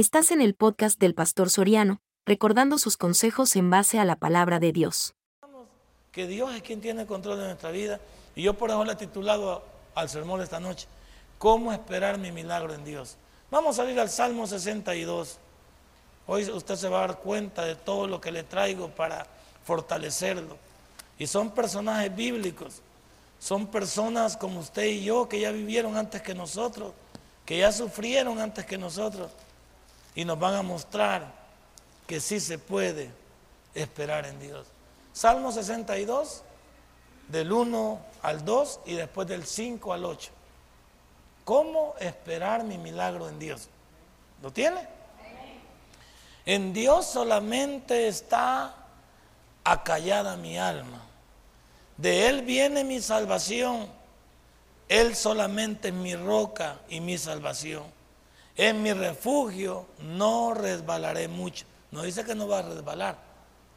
[0.00, 4.58] Estás en el podcast del Pastor Soriano, recordando sus consejos en base a la palabra
[4.58, 5.12] de Dios.
[6.10, 8.00] Que Dios es quien tiene control de nuestra vida.
[8.34, 9.62] Y yo por eso le he titulado
[9.94, 10.88] al sermón de esta noche,
[11.36, 13.18] ¿Cómo esperar mi milagro en Dios?
[13.50, 15.36] Vamos a ir al Salmo 62.
[16.26, 19.26] Hoy usted se va a dar cuenta de todo lo que le traigo para
[19.64, 20.56] fortalecerlo.
[21.18, 22.80] Y son personajes bíblicos.
[23.38, 26.94] Son personas como usted y yo que ya vivieron antes que nosotros,
[27.44, 29.30] que ya sufrieron antes que nosotros
[30.14, 31.32] y nos van a mostrar
[32.06, 33.10] que sí se puede
[33.74, 34.66] esperar en Dios.
[35.12, 36.42] Salmo 62,
[37.28, 40.30] del 1 al 2 y después del 5 al 8.
[41.44, 43.68] ¿Cómo esperar mi milagro en Dios?
[44.42, 44.86] ¿Lo tiene?
[46.46, 48.74] En Dios solamente está
[49.64, 51.02] acallada mi alma.
[51.96, 53.88] De Él viene mi salvación.
[54.88, 57.84] Él solamente es mi roca y mi salvación.
[58.60, 61.64] En mi refugio no resbalaré mucho.
[61.92, 63.16] No dice que no va a resbalar,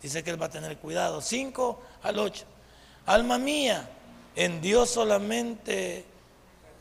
[0.01, 1.21] dice que Él va a tener cuidado.
[1.21, 2.43] 5 al 8.
[3.05, 3.89] Alma mía,
[4.35, 6.03] en Dios solamente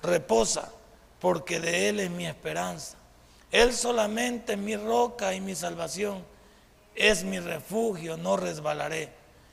[0.02, 0.72] reposa,
[1.20, 2.96] porque de Él es mi esperanza.
[3.52, 6.24] Él solamente es mi roca y mi salvación.
[6.96, 9.10] Es mi refugio, no resbalaré.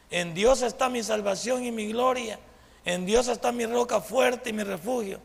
[0.10, 2.40] En Dios está mi salvación y mi gloria.
[2.84, 5.20] En Dios está mi roca fuerte y mi refugio.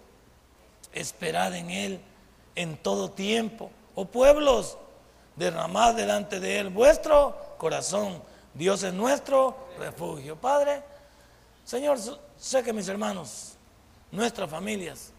[0.92, 2.00] Esperad en Él
[2.54, 3.70] en todo tiempo.
[3.94, 4.76] Oh pueblos,
[5.36, 8.22] derramad delante de Él vuestro corazón.
[8.52, 10.36] Dios es nuestro refugio.
[10.36, 10.82] Padre,
[11.64, 11.98] Señor,
[12.36, 13.54] sé que mis hermanos,
[14.10, 15.12] nuestras familias,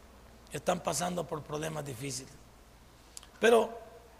[0.51, 2.31] están pasando por problemas difíciles.
[3.39, 3.77] Pero,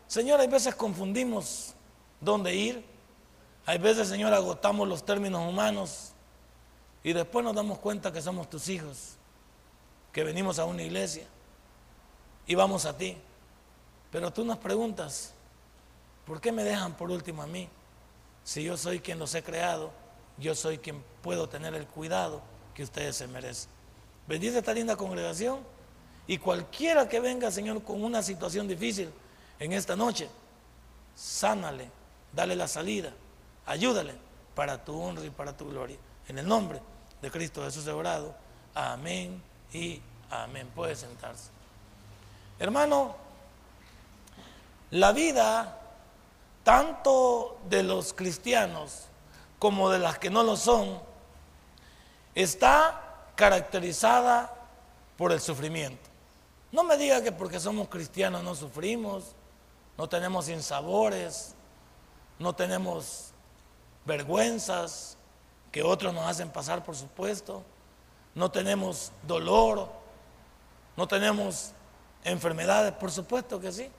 [0.07, 1.73] Señor, hay veces confundimos
[2.19, 2.85] dónde ir.
[3.65, 6.11] Hay veces, Señor, agotamos los términos humanos
[7.03, 9.15] y después nos damos cuenta que somos tus hijos,
[10.11, 11.25] que venimos a una iglesia
[12.47, 13.17] y vamos a ti.
[14.11, 15.33] Pero tú nos preguntas,
[16.25, 17.67] ¿por qué me dejan por último a mí?
[18.43, 19.91] Si yo soy quien los he creado,
[20.37, 22.41] yo soy quien puedo tener el cuidado
[22.73, 23.69] que ustedes se merecen.
[24.27, 25.59] Bendice esta linda congregación
[26.27, 29.11] y cualquiera que venga, Señor, con una situación difícil
[29.59, 30.29] en esta noche,
[31.15, 31.89] sánale,
[32.33, 33.13] dale la salida,
[33.65, 34.13] ayúdale
[34.53, 35.97] para tu honra y para tu gloria.
[36.27, 36.81] En el nombre
[37.21, 38.35] de Cristo Jesús orado.
[38.73, 39.41] Amén
[39.73, 40.69] y amén.
[40.75, 41.54] Puede sentarse.
[42.59, 43.15] Hermano,
[44.91, 45.79] la vida
[46.63, 49.05] tanto de los cristianos
[49.59, 50.99] como de las que no lo son
[52.33, 53.01] está
[53.35, 54.53] caracterizada
[55.17, 56.09] por el sufrimiento.
[56.71, 59.35] No me diga que porque somos cristianos no sufrimos,
[59.97, 61.53] no tenemos insabores,
[62.39, 63.31] no tenemos
[64.05, 65.17] vergüenzas
[65.71, 67.63] que otros nos hacen pasar, por supuesto,
[68.33, 69.89] no tenemos dolor,
[70.97, 71.71] no tenemos
[72.25, 73.89] enfermedades, por supuesto que sí.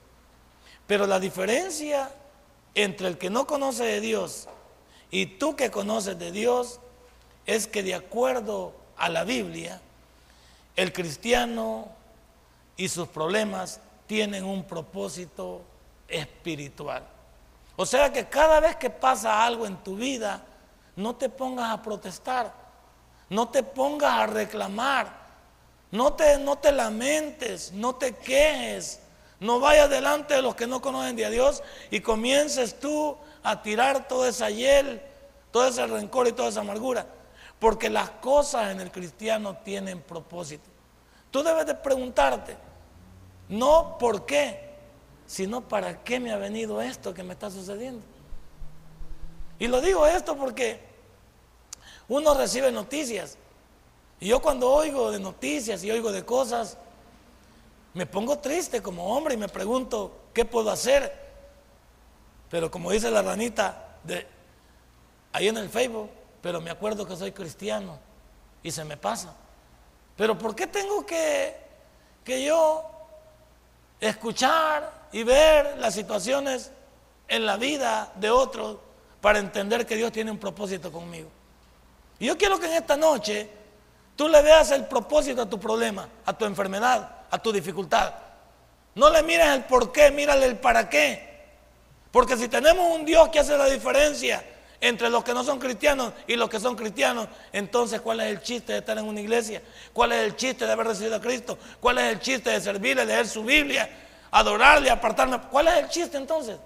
[0.86, 2.10] Pero la diferencia
[2.74, 4.48] entre el que no conoce de Dios
[5.10, 6.80] y tú que conoces de Dios
[7.46, 9.80] es que de acuerdo a la Biblia,
[10.74, 11.88] el cristiano
[12.76, 15.62] y sus problemas tienen un propósito
[16.08, 17.04] espiritual.
[17.76, 20.42] O sea que cada vez que pasa algo en tu vida,
[20.96, 22.52] no te pongas a protestar,
[23.28, 25.25] no te pongas a reclamar,
[25.90, 29.00] no te, no te lamentes, no te quejes,
[29.40, 34.08] no vayas delante de los que no conocen de Dios y comiences tú a tirar
[34.08, 35.00] toda esa hiel,
[35.50, 37.06] todo ese rencor y toda esa amargura.
[37.58, 40.68] Porque las cosas en el cristiano tienen propósito.
[41.30, 42.56] Tú debes de preguntarte,
[43.48, 44.74] no por qué,
[45.26, 48.02] sino para qué me ha venido esto que me está sucediendo.
[49.58, 50.80] Y lo digo esto porque
[52.08, 53.38] uno recibe noticias.
[54.20, 56.78] Y yo cuando oigo de noticias y oigo de cosas,
[57.94, 61.12] me pongo triste como hombre y me pregunto, ¿qué puedo hacer?
[62.50, 64.26] Pero como dice la ranita de
[65.32, 66.10] ahí en el Facebook,
[66.40, 67.98] pero me acuerdo que soy cristiano
[68.62, 69.34] y se me pasa.
[70.16, 71.56] Pero ¿por qué tengo que,
[72.24, 72.84] que yo
[74.00, 76.70] escuchar y ver las situaciones
[77.28, 78.78] en la vida de otros
[79.20, 81.28] para entender que Dios tiene un propósito conmigo?
[82.18, 83.50] Y yo quiero que en esta noche
[84.16, 88.12] tú le veas el propósito a tu problema, a tu enfermedad, a tu dificultad.
[88.94, 91.26] No le mires el por qué, mírale el para qué.
[92.10, 94.42] Porque si tenemos un Dios que hace la diferencia
[94.80, 98.40] entre los que no son cristianos y los que son cristianos, entonces ¿cuál es el
[98.40, 99.62] chiste de estar en una iglesia?
[99.92, 101.58] ¿Cuál es el chiste de haber recibido a Cristo?
[101.78, 103.88] ¿Cuál es el chiste de servirle, leer su Biblia,
[104.30, 105.40] adorarle, apartarme?
[105.50, 106.56] ¿Cuál es el chiste entonces?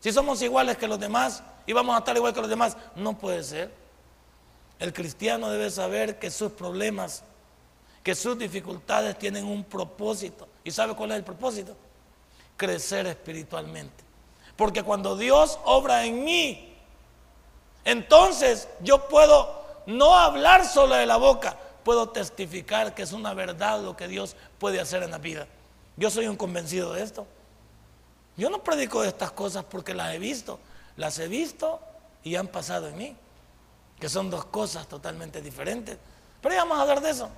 [0.00, 3.16] Si somos iguales que los demás y vamos a estar igual que los demás, no
[3.16, 3.81] puede ser.
[4.82, 7.22] El cristiano debe saber que sus problemas,
[8.02, 10.48] que sus dificultades tienen un propósito.
[10.64, 11.76] ¿Y sabe cuál es el propósito?
[12.62, 14.04] crecer espiritualmente.
[14.56, 16.76] Porque cuando Dios obra en mí,
[17.84, 23.80] entonces yo puedo no hablar solo de la boca, puedo testificar que es una verdad
[23.82, 25.48] lo que Dios puede hacer en la vida.
[25.96, 27.26] Yo soy un convencido de esto.
[28.36, 30.60] Yo no predico de estas cosas porque las he visto,
[30.96, 31.80] las he visto
[32.22, 33.16] y han pasado en mí,
[34.02, 35.96] que son dos cosas totalmente diferentes.
[36.40, 37.28] Pero ya vamos a hablar de eso.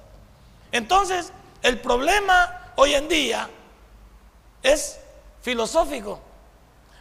[0.73, 1.31] Entonces,
[1.61, 3.51] el problema hoy en día
[4.63, 4.99] es
[5.43, 6.19] filosófico,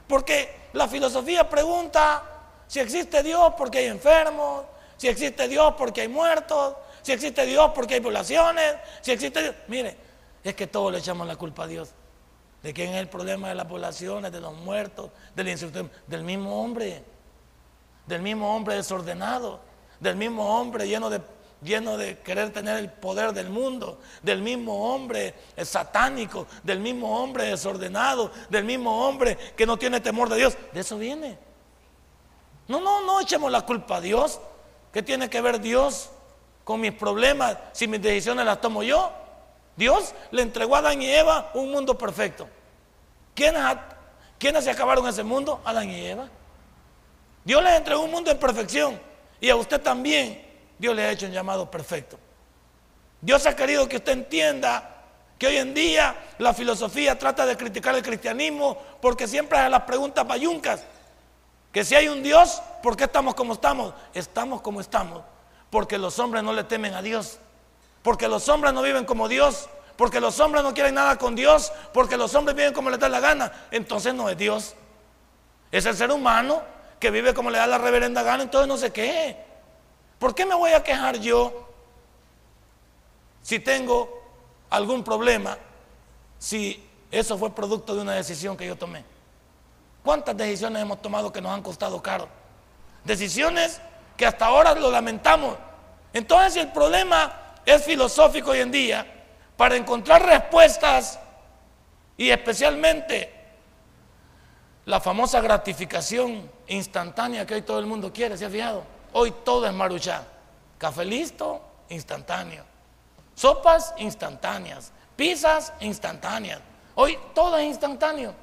[0.06, 2.24] porque la filosofía pregunta
[2.68, 4.66] si existe Dios porque hay enfermos,
[4.98, 9.56] si existe Dios porque hay muertos, si existe Dios porque hay poblaciones, si existe Dios.
[9.70, 9.96] Mire,
[10.44, 11.92] es que todos le echamos la culpa a Dios.
[12.62, 17.13] ¿De quién es el problema de las poblaciones, de los muertos, del Del mismo hombre,
[18.06, 19.60] del mismo hombre desordenado,
[20.00, 21.22] del mismo hombre lleno de,
[21.62, 25.34] lleno de querer tener el poder del mundo, del mismo hombre
[25.64, 30.58] satánico, del mismo hombre desordenado, del mismo hombre que no tiene temor de Dios.
[30.74, 31.38] De eso viene.
[32.68, 34.40] No, no, no echemos la culpa a Dios.
[34.92, 36.12] ¿Qué tiene que ver Dios
[36.64, 39.12] con mis problemas si mis decisiones las tomo yo?
[39.76, 42.48] Dios le entregó a Adán y Eva un mundo perfecto.
[43.34, 45.62] ¿Quiénes, se acabaron ese mundo?
[45.66, 46.30] Adán y Eva.
[47.44, 49.00] Dios les entregó un mundo en perfección.
[49.40, 50.46] Y a usted también
[50.78, 52.18] Dios le ha hecho un llamado perfecto.
[53.22, 54.90] Dios ha querido que usted entienda
[55.38, 59.84] que hoy en día la filosofía trata de criticar el cristianismo porque siempre hay las
[59.84, 60.84] preguntas payuncas.
[61.72, 63.94] Que si hay un Dios, ¿por qué estamos como estamos?
[64.14, 65.24] Estamos como estamos
[65.70, 67.40] porque los hombres no le temen a Dios
[68.04, 71.72] porque los hombres no viven como Dios, porque los hombres no quieren nada con Dios,
[71.94, 74.76] porque los hombres viven como les da la gana, entonces no es Dios.
[75.72, 76.62] Es el ser humano
[77.04, 79.36] que vive como le da la reverenda gana, entonces no sé qué.
[80.20, 81.70] ¿Por qué me voy a quejar yo
[83.42, 84.24] si tengo
[84.70, 85.58] algún problema,
[86.40, 89.04] si eso fue producto de una decisión que yo tomé?
[90.02, 92.30] ¿Cuántas decisiones hemos tomado que nos han costado caro?
[93.04, 93.82] Decisiones
[94.16, 95.58] que hasta ahora lo lamentamos.
[96.14, 99.26] Entonces el problema es filosófico hoy en día
[99.58, 101.20] para encontrar respuestas
[102.16, 103.43] y especialmente
[104.86, 108.84] la famosa gratificación instantánea que hoy todo el mundo quiere, ¿se ha fijado?
[109.14, 110.24] Hoy todo es maruchá.
[110.78, 112.66] Café listo, instantáneo.
[113.36, 114.92] Sopas instantáneas.
[115.16, 116.60] Pizzas instantáneas.
[116.96, 118.34] Hoy todo es instantáneo.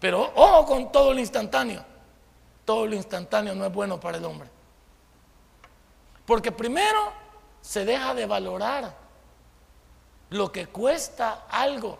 [0.00, 1.84] Pero ojo con todo lo instantáneo.
[2.64, 4.48] Todo lo instantáneo no es bueno para el hombre.
[6.26, 7.12] Porque primero
[7.60, 8.92] se deja de valorar
[10.30, 11.98] lo que cuesta algo.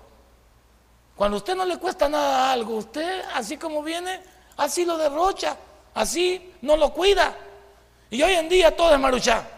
[1.16, 4.20] Cuando a usted no le cuesta nada algo, usted así como viene,
[4.58, 5.56] así lo derrocha,
[5.94, 7.34] así no lo cuida.
[8.10, 9.48] Y hoy en día todo es maruchá.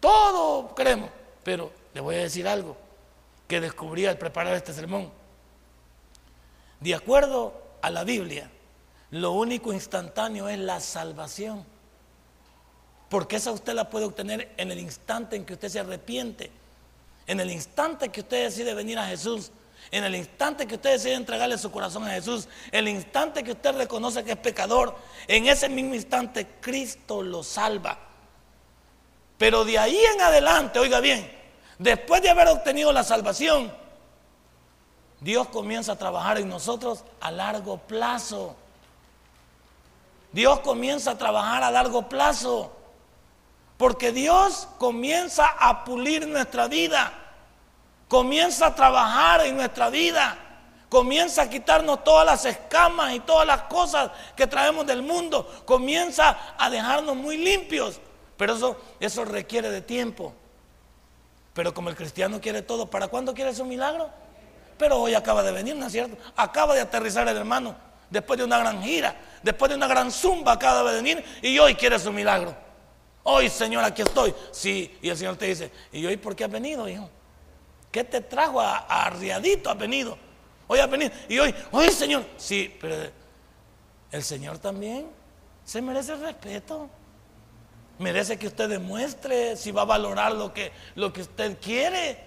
[0.00, 1.08] Todo creemos.
[1.44, 2.76] Pero le voy a decir algo
[3.46, 5.10] que descubrí al preparar este sermón.
[6.80, 8.50] De acuerdo a la Biblia,
[9.10, 11.64] lo único instantáneo es la salvación.
[13.08, 16.50] Porque esa usted la puede obtener en el instante en que usted se arrepiente,
[17.26, 19.50] en el instante que usted decide venir a Jesús,
[19.90, 23.76] en el instante que usted decide entregarle su corazón a Jesús, el instante que usted
[23.76, 24.96] reconoce que es pecador,
[25.26, 27.98] en ese mismo instante Cristo lo salva.
[29.36, 31.30] Pero de ahí en adelante, oiga bien,
[31.78, 33.72] después de haber obtenido la salvación,
[35.20, 38.56] Dios comienza a trabajar en nosotros a largo plazo.
[40.32, 42.76] Dios comienza a trabajar a largo plazo.
[43.76, 47.12] Porque Dios comienza a pulir nuestra vida,
[48.10, 50.36] comienza a trabajar en nuestra vida,
[50.88, 56.36] comienza a quitarnos todas las escamas y todas las cosas que traemos del mundo, comienza
[56.58, 58.00] a dejarnos muy limpios.
[58.36, 60.34] Pero eso, eso requiere de tiempo.
[61.54, 64.10] Pero como el cristiano quiere todo, ¿para cuándo quiere su milagro?
[64.76, 66.16] Pero hoy acaba de venir, ¿no es cierto?
[66.34, 67.76] Acaba de aterrizar el hermano,
[68.10, 71.76] después de una gran gira, después de una gran zumba acaba de venir y hoy
[71.76, 72.56] quiere su milagro.
[73.22, 74.34] Hoy, Señor, aquí estoy.
[74.50, 77.08] Sí, y el Señor te dice, ¿y hoy por qué has venido, hijo?
[77.90, 79.70] ¿Qué te trajo a, arriadito?
[79.70, 80.16] Has venido.
[80.66, 81.10] Hoy has venido.
[81.28, 82.24] Y hoy, hoy, Señor.
[82.36, 82.96] Sí, pero
[84.12, 85.08] el Señor también
[85.64, 86.88] se merece respeto.
[87.98, 92.18] Merece que usted demuestre si va a valorar lo que, lo que usted quiere.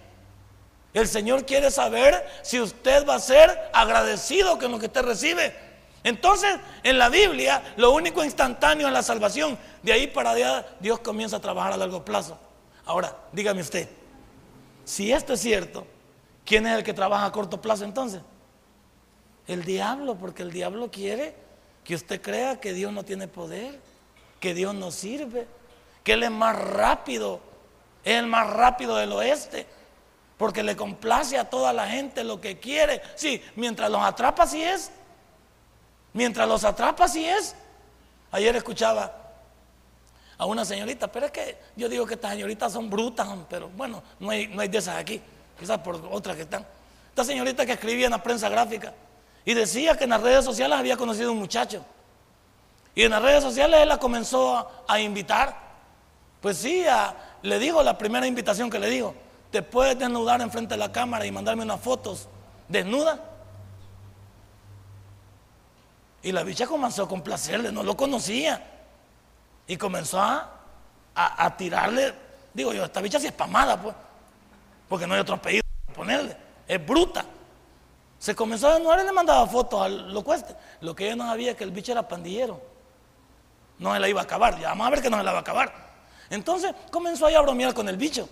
[0.94, 5.56] El Señor quiere saber si usted va a ser agradecido con lo que usted recibe.
[6.04, 9.58] Entonces, en la Biblia, lo único instantáneo es la salvación.
[9.82, 12.38] De ahí para allá, Dios comienza a trabajar a largo plazo.
[12.86, 13.88] Ahora, dígame usted,
[14.86, 15.88] si esto es cierto,
[16.46, 18.22] ¿quién es el que trabaja a corto plazo entonces?
[19.48, 21.36] El diablo, porque el diablo quiere
[21.84, 23.80] que usted crea que Dios no tiene poder,
[24.40, 25.48] que Dios no sirve,
[26.04, 27.40] que Él es más rápido,
[28.04, 29.68] es el más rápido del oeste.
[30.38, 33.02] Porque le complace a toda la gente lo que quiere.
[33.16, 34.92] Sí, mientras los atrapa, sí es.
[36.12, 37.56] Mientras los atrapa, sí es.
[38.32, 39.23] Ayer escuchaba
[40.38, 44.02] a una señorita, pero es que yo digo que estas señoritas son brutas, pero bueno,
[44.20, 45.22] no hay, no hay de esas aquí,
[45.60, 46.66] quizás por otras que están.
[47.10, 48.94] Esta señorita que escribía en la prensa gráfica
[49.46, 51.86] y decía que en las redes sociales había conocido a un muchacho.
[52.96, 55.56] Y en las redes sociales él la comenzó a, invitar.
[56.42, 56.84] Pues sí,
[57.42, 59.16] le digo la primera invitación que le digo,
[59.52, 62.28] te puedes desnudar enfrente de la cámara y mandarme unas fotos
[62.68, 63.20] desnuda.
[66.24, 68.73] Y la bicha comenzó a complacerle, no lo conocía.
[69.68, 70.50] Y comenzó a,
[71.16, 72.14] a, tirarle,
[72.54, 73.96] digo yo, esta bicha sí es pamada, pues,
[74.90, 77.26] porque no hay otro apellido para ponerle, es bruta.
[78.20, 80.56] Se comenzó a desnudar y le mandaba fotos a lo cueste.
[80.80, 82.62] Lo que ella no sabía es que el bicho era pandillero.
[83.80, 85.40] No se la iba a acabar, ya vamos a ver que no se la va
[85.40, 85.74] a acabar.
[86.30, 88.30] Entonces comenzó a bromear con el bicho.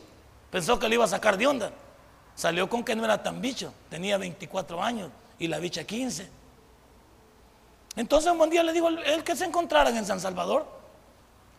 [0.50, 1.72] Pensó que le iba a sacar de onda.
[2.36, 6.30] Salió con que no era tan bicho, tenía 24 años y la bicha 15.
[7.96, 10.81] Entonces un buen día le dijo él que se encontraran en San Salvador.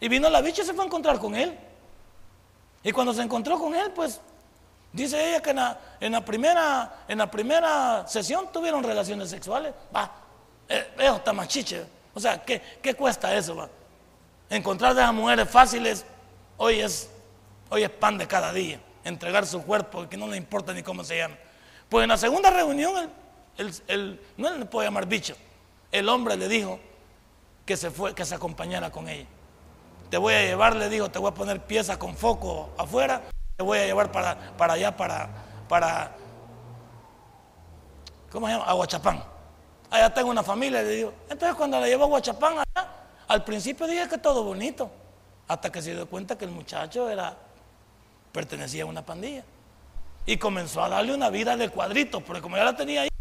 [0.03, 1.57] Y vino la bicha y se fue a encontrar con él.
[2.83, 4.21] Y cuando se encontró con él, pues
[4.93, 5.51] dice ella que
[6.01, 9.73] en la, primera, en la primera sesión tuvieron relaciones sexuales.
[9.95, 10.11] Va,
[10.69, 11.87] eh, eso está machiche.
[12.13, 13.55] O sea, ¿qué, qué cuesta eso?
[13.55, 13.69] Va?
[14.51, 16.05] Encontrar de esas mujeres fáciles
[16.57, 17.09] hoy es,
[17.71, 18.81] hoy es pan de cada día.
[19.05, 21.37] Entregar su cuerpo, que no le importa ni cómo se llama.
[21.89, 23.09] Pues en la segunda reunión,
[23.87, 25.37] el, no le puedo llamar bicho,
[25.93, 26.81] el hombre le dijo
[27.65, 29.29] que se, fue, que se acompañara con ella.
[30.13, 33.23] Te voy a llevar, le dijo, te voy a poner piezas con foco afuera,
[33.57, 35.27] te voy a llevar para, para allá, para,
[35.67, 36.15] para,
[38.31, 38.67] ¿cómo se llama?
[38.67, 39.25] Aguachapán.
[39.89, 41.15] Allá tengo una familia, le digo.
[41.31, 42.89] Entonces cuando la llevo a Aguachapán allá,
[43.27, 44.91] al principio dije que todo bonito,
[45.49, 47.35] hasta que se dio cuenta que el muchacho era,
[48.33, 49.45] pertenecía a una pandilla.
[50.27, 53.12] Y comenzó a darle una vida de cuadritos, porque como ya la tenía ahí,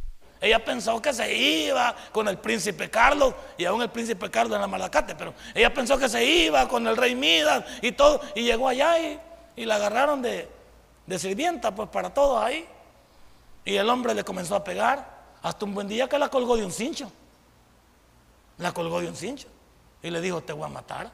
[0.42, 4.62] ella pensó que se iba con el príncipe Carlos, y aún el príncipe Carlos en
[4.62, 8.42] la Malacate, pero ella pensó que se iba con el rey Midas y todo, y
[8.42, 9.20] llegó allá y,
[9.66, 10.50] la agarraron de,
[11.20, 12.68] sirvienta, pues para todos ahí.
[13.64, 15.08] Y el hombre le comenzó a pegar,
[15.44, 17.12] hasta un buen día que la colgó de un cincho.
[18.58, 19.48] La colgó de un cincho.
[20.02, 21.12] Y le dijo, te voy a matar.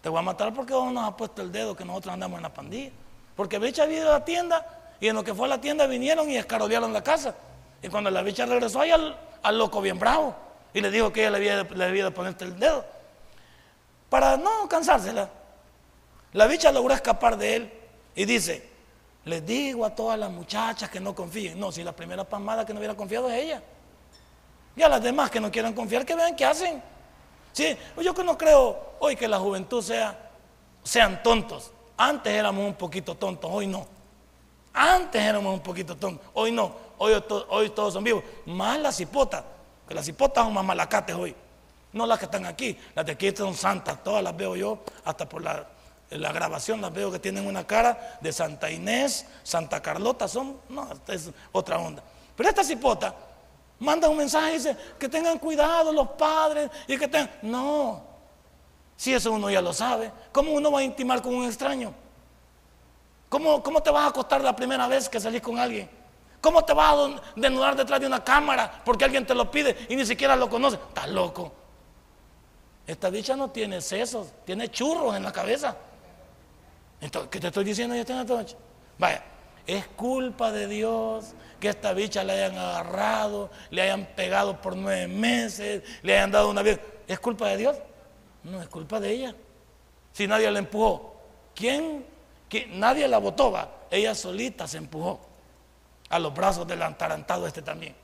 [0.00, 2.42] Te voy a matar porque vos nos has puesto el dedo que nosotros andamos en
[2.44, 2.92] la pandilla.
[3.36, 5.86] Porque Bicha había ido a la tienda y en lo que fue a la tienda
[5.86, 7.34] vinieron y escarolearon la casa.
[7.82, 10.34] Y cuando la bicha regresó ahí al, loco bien bravo
[10.72, 12.84] y le dijo que ella le había, le había de ponerte el dedo.
[14.08, 15.30] Para no cansársela,
[16.32, 17.72] la bicha logró escapar de él
[18.14, 18.68] y dice,
[19.24, 21.58] les digo a todas las muchachas que no confíen.
[21.58, 23.62] No, si la primera palmada que no hubiera confiado es ella.
[24.76, 26.82] Y a las demás que no quieran confiar, que vean qué hacen.
[27.52, 30.30] Sí, yo que no creo hoy que la juventud sea,
[30.82, 31.72] sean tontos.
[31.96, 33.86] Antes éramos un poquito tontos, hoy no.
[34.72, 38.22] Antes éramos un poquito tontos, hoy no hoy, todos son vivos.
[38.46, 39.42] Más las cipotas,
[39.88, 41.34] que las cipotas son más malacates hoy.
[41.92, 45.28] No las que están aquí, las de aquí son santas, todas las veo yo, hasta
[45.28, 45.66] por la,
[46.10, 51.30] grabación las veo que tienen una cara de Santa Inés, Santa Carlota, son, no, es
[51.50, 52.02] otra onda.
[52.36, 53.14] Pero esta cipota
[53.80, 57.30] manda un mensaje y dice que tengan cuidado los padres y que tengan...
[57.42, 58.04] No,
[58.96, 61.92] si eso uno ya lo sabe, ¿cómo uno va a intimar con un extraño?
[63.28, 65.99] ¿Cómo, cómo te vas a acostar la primera vez que salís con alguien?
[66.40, 69.96] ¿Cómo te vas a desnudar detrás de una cámara porque alguien te lo pide y
[69.96, 70.76] ni siquiera lo conoce?
[70.76, 71.52] Estás loco.
[72.86, 75.76] Esta bicha no tiene sesos, tiene churros en la cabeza.
[77.00, 78.56] Entonces, ¿qué te estoy diciendo yo esta noche?
[78.98, 79.22] Vaya,
[79.66, 85.08] es culpa de Dios que esta bicha le hayan agarrado, le hayan pegado por nueve
[85.08, 86.78] meses, le hayan dado una vida.
[87.06, 87.76] ¿Es culpa de Dios?
[88.44, 89.34] No, es culpa de ella.
[90.12, 91.20] Si nadie la empujó,
[91.54, 92.06] ¿quién?
[92.70, 93.70] Nadie la botó, va.
[93.90, 95.29] Ella solita se empujó
[96.10, 97.94] a los brazos del antarantado este también.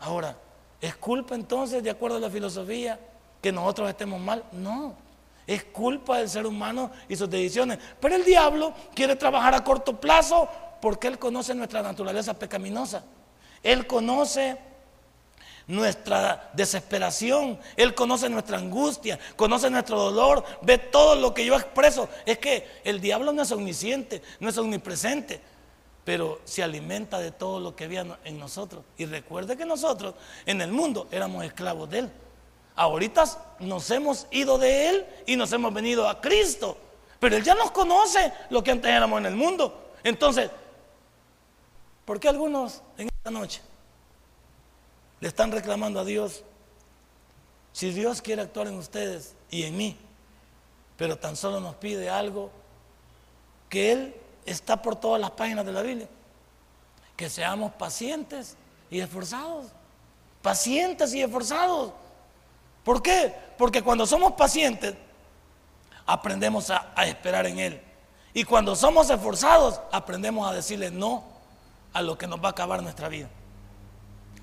[0.00, 0.36] Ahora,
[0.80, 3.00] ¿es culpa entonces, de acuerdo a la filosofía,
[3.40, 4.44] que nosotros estemos mal?
[4.52, 4.94] No,
[5.46, 7.78] es culpa del ser humano y sus decisiones.
[8.00, 10.48] Pero el diablo quiere trabajar a corto plazo
[10.82, 13.04] porque él conoce nuestra naturaleza pecaminosa.
[13.62, 14.58] Él conoce
[15.66, 22.10] nuestra desesperación, Él conoce nuestra angustia, conoce nuestro dolor, ve todo lo que yo expreso.
[22.26, 25.40] Es que el diablo no es omnisciente, no es omnipresente
[26.04, 28.84] pero se alimenta de todo lo que había en nosotros.
[28.98, 32.12] Y recuerde que nosotros en el mundo éramos esclavos de Él.
[32.76, 33.24] Ahorita
[33.60, 36.76] nos hemos ido de Él y nos hemos venido a Cristo.
[37.20, 39.92] Pero Él ya nos conoce lo que antes éramos en el mundo.
[40.02, 40.50] Entonces,
[42.04, 43.62] ¿por qué algunos en esta noche
[45.20, 46.42] le están reclamando a Dios?
[47.72, 49.96] Si Dios quiere actuar en ustedes y en mí,
[50.98, 52.50] pero tan solo nos pide algo
[53.70, 54.14] que Él
[54.44, 56.08] está por todas las páginas de la Biblia.
[57.16, 58.56] Que seamos pacientes
[58.90, 59.66] y esforzados.
[60.42, 61.92] Pacientes y esforzados.
[62.84, 63.34] ¿Por qué?
[63.56, 64.94] Porque cuando somos pacientes,
[66.06, 67.80] aprendemos a, a esperar en Él.
[68.34, 71.24] Y cuando somos esforzados, aprendemos a decirle no
[71.92, 73.28] a lo que nos va a acabar nuestra vida.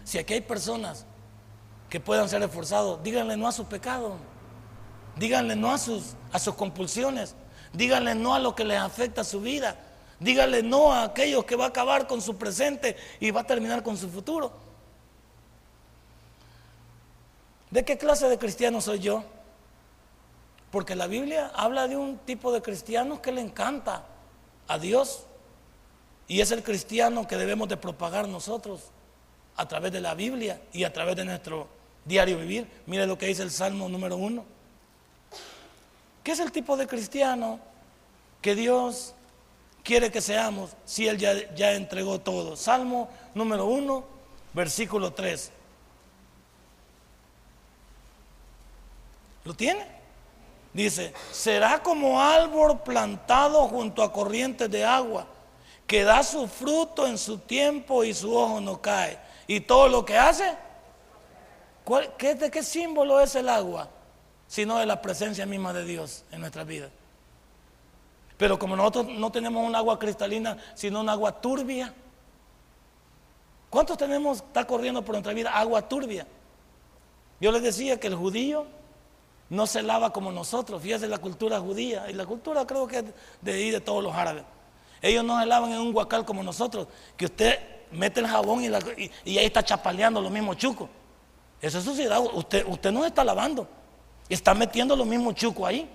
[0.03, 1.05] Si aquí hay personas
[1.89, 4.15] que puedan ser esforzados, díganle no a su pecado,
[5.17, 7.35] díganle no a sus, a sus compulsiones,
[7.73, 9.75] díganle no a lo que les afecta su vida,
[10.21, 13.81] díganle no a aquellos que va a acabar con su presente y va a terminar
[13.81, 14.53] con su futuro.
[17.71, 19.23] ¿De qué clase de cristiano soy yo?
[20.69, 24.03] Porque la Biblia habla de un tipo de cristianos que le encanta
[24.67, 25.23] a Dios.
[26.27, 28.91] Y es el cristiano que debemos de propagar nosotros
[29.57, 31.67] a través de la Biblia y a través de nuestro
[32.05, 32.67] diario vivir.
[32.85, 34.45] Mire lo que dice el Salmo número uno.
[36.23, 37.59] ¿Qué es el tipo de cristiano
[38.41, 39.15] que Dios
[39.83, 42.55] quiere que seamos si Él ya, ya entregó todo?
[42.55, 44.03] Salmo número uno,
[44.53, 45.51] versículo 3.
[49.43, 49.85] ¿Lo tiene?
[50.73, 55.27] Dice, será como árbol plantado junto a corrientes de agua,
[55.85, 59.19] que da su fruto en su tiempo y su ojo no cae.
[59.47, 60.55] Y todo lo que hace,
[62.17, 63.89] qué, ¿de qué símbolo es el agua?
[64.47, 66.89] Sino de la presencia misma de Dios en nuestra vida.
[68.41, 71.93] Pero como nosotros no tenemos un agua cristalina, sino un agua turbia.
[73.69, 76.25] ¿Cuántos tenemos, está corriendo por nuestra vida agua turbia?
[77.39, 78.65] Yo les decía que el judío
[79.51, 80.81] no se lava como nosotros.
[80.81, 83.05] Fíjese la cultura judía y la cultura creo que es
[83.41, 84.43] de ahí de todos los árabes.
[85.03, 87.59] Ellos no se lavan en un guacal como nosotros, que usted
[87.91, 90.89] mete el jabón y, ahí está chapaleando los mismos chucos.
[91.61, 92.19] Eso es suciedad.
[92.33, 93.67] Usted, usted no está lavando,
[94.27, 95.87] está metiendo los mismos chucos ahí.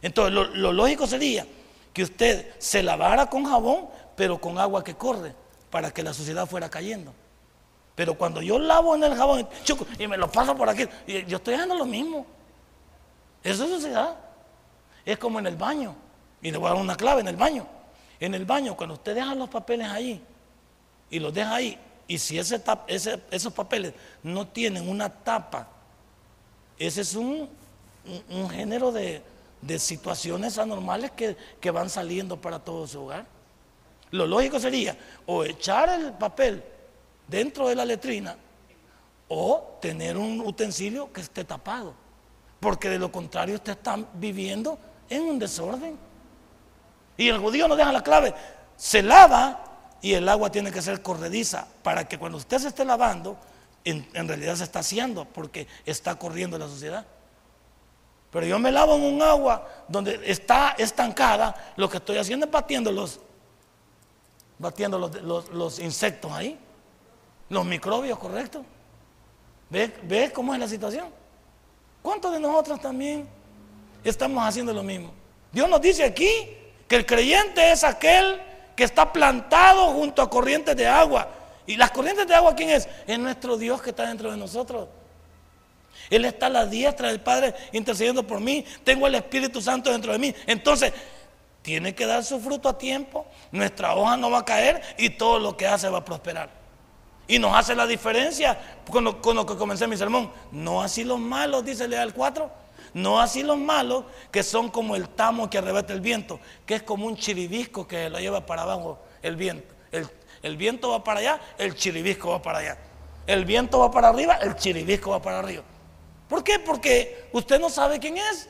[0.00, 1.44] Entonces, lo lógico sería
[1.92, 5.34] que usted se lavara con jabón, pero con agua que corre,
[5.70, 7.12] para que la suciedad fuera cayendo.
[7.94, 9.46] Pero cuando yo lavo en el jabón
[9.98, 10.86] y me lo paso por aquí,
[11.26, 12.26] yo estoy haciendo lo mismo.
[13.42, 14.16] Eso es sociedad.
[15.04, 15.94] Es como en el baño.
[16.40, 17.66] Y le voy a dar una clave en el baño.
[18.18, 20.22] En el baño, cuando usted deja los papeles ahí
[21.10, 22.62] y los deja ahí, y si ese,
[23.30, 25.68] esos papeles no tienen una tapa,
[26.78, 27.48] ese es un,
[28.50, 29.22] género de,
[29.78, 33.26] situaciones anormales que, que van saliendo para todo su hogar.
[34.10, 34.96] Lo lógico sería
[35.26, 36.62] o echar el papel
[37.26, 38.36] dentro de la letrina
[39.28, 41.94] o tener un utensilio que esté tapado
[42.62, 44.78] porque de lo contrario usted está viviendo
[45.10, 45.98] en un desorden.
[47.16, 48.32] Y el judío no deja la clave,
[48.76, 49.64] se lava
[50.00, 53.36] y el agua tiene que ser corrediza para que cuando usted se esté lavando,
[53.84, 57.04] en, realidad se está haciendo porque está corriendo la sociedad.
[58.32, 62.52] Pero yo me lavo en un agua donde está estancada, lo que estoy haciendo es
[62.52, 63.20] batiendo los,
[64.58, 66.58] batiendo los, insectos ahí,
[67.50, 68.64] los microbios, ¿correcto?
[69.68, 71.08] ¿Ve, ¿Ve cómo es la situación?
[72.00, 73.28] ¿Cuántos de nosotros también
[74.02, 75.12] estamos haciendo lo mismo?
[75.52, 76.56] Dios nos dice aquí
[76.88, 78.40] que el creyente es aquel
[78.74, 81.28] que está plantado junto a corrientes de agua.
[81.66, 82.88] ¿Y las corrientes de agua quién es?
[83.06, 84.88] Es nuestro Dios que está dentro de nosotros.
[86.12, 88.64] Él está a la diestra del Padre intercediendo por mí.
[88.84, 90.34] Tengo el Espíritu Santo dentro de mí.
[90.46, 90.92] Entonces,
[91.62, 93.26] tiene que dar su fruto a tiempo.
[93.50, 96.50] Nuestra hoja no va a caer y todo lo que hace va a prosperar.
[97.28, 98.58] Y nos hace la diferencia
[98.90, 100.30] con lo, que comencé mi sermón.
[100.50, 102.50] No así los malos, dice Leal 4.
[102.94, 106.82] No así los malos que son como el tamo que arrebata el viento, que es
[106.82, 109.74] como un chiribisco que lo lleva para abajo el viento.
[110.42, 112.78] El, viento va para allá, el chiribisco va para allá.
[113.26, 115.62] El viento va para arriba, el chiribisco va para arriba.
[116.32, 116.58] ¿Por qué?
[116.58, 118.48] Porque usted no sabe quién es.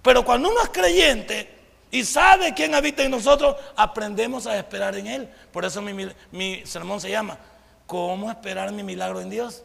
[0.00, 1.46] Pero cuando uno es creyente
[1.90, 5.28] y sabe quién habita en nosotros, aprendemos a esperar en Él.
[5.52, 7.38] Por eso mi sermón se llama
[7.86, 9.62] ¿Cómo esperar mi milagro en Dios?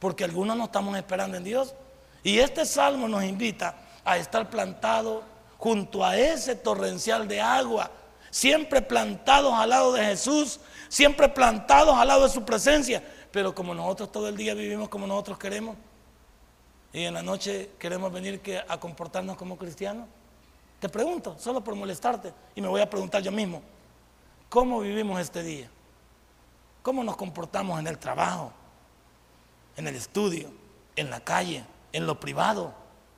[0.00, 1.76] Porque algunos no estamos esperando en Dios.
[2.24, 5.22] Y este salmo nos invita a estar plantados
[5.58, 7.88] junto a ese torrencial de agua,
[8.32, 13.00] siempre plantados al lado de Jesús, siempre plantados al lado de su presencia.
[13.30, 15.76] Pero como nosotros todo el día vivimos como nosotros queremos,
[16.92, 20.06] y en la noche queremos venir a comportarnos como cristianos,
[20.78, 23.62] te pregunto, solo por molestarte, y me voy a preguntar yo mismo,
[24.48, 25.70] ¿cómo vivimos este día?
[26.82, 28.52] ¿Cómo nos comportamos en el trabajo,
[29.76, 30.50] en el estudio,
[30.96, 32.74] en la calle, en lo privado?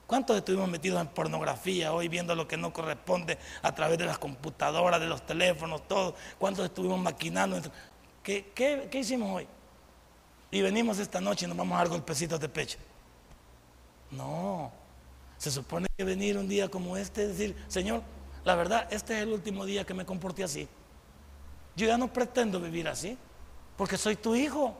[0.07, 4.19] ¿Cuántos estuvimos metidos en pornografía hoy viendo lo que no corresponde a través de las
[4.19, 6.15] computadoras, de los teléfonos, todo?
[6.39, 7.59] ¿Cuántos estuvimos maquinando?
[8.23, 9.49] ¿Qué, qué hicimos hoy?
[10.51, 12.79] Y venimos esta noche y nos vamos a dar golpecitos de pecho.
[14.17, 14.71] No,
[15.39, 18.03] se supone que venir un día como este es decir, Señor,
[18.45, 20.69] la verdad, este es el último día que me comporté así.
[21.77, 23.17] Yo ya no pretendo vivir así,
[23.77, 24.75] porque soy tu hijo.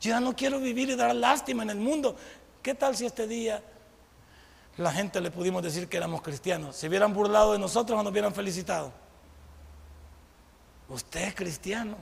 [0.00, 2.16] Yo ya no quiero vivir y dar lástima en el mundo.
[2.62, 3.62] ¿Qué tal si este día
[4.76, 6.76] la gente le pudimos decir que éramos cristianos?
[6.76, 8.92] Se hubieran burlado de nosotros o nos hubieran felicitado.
[10.88, 11.96] Usted es cristiano.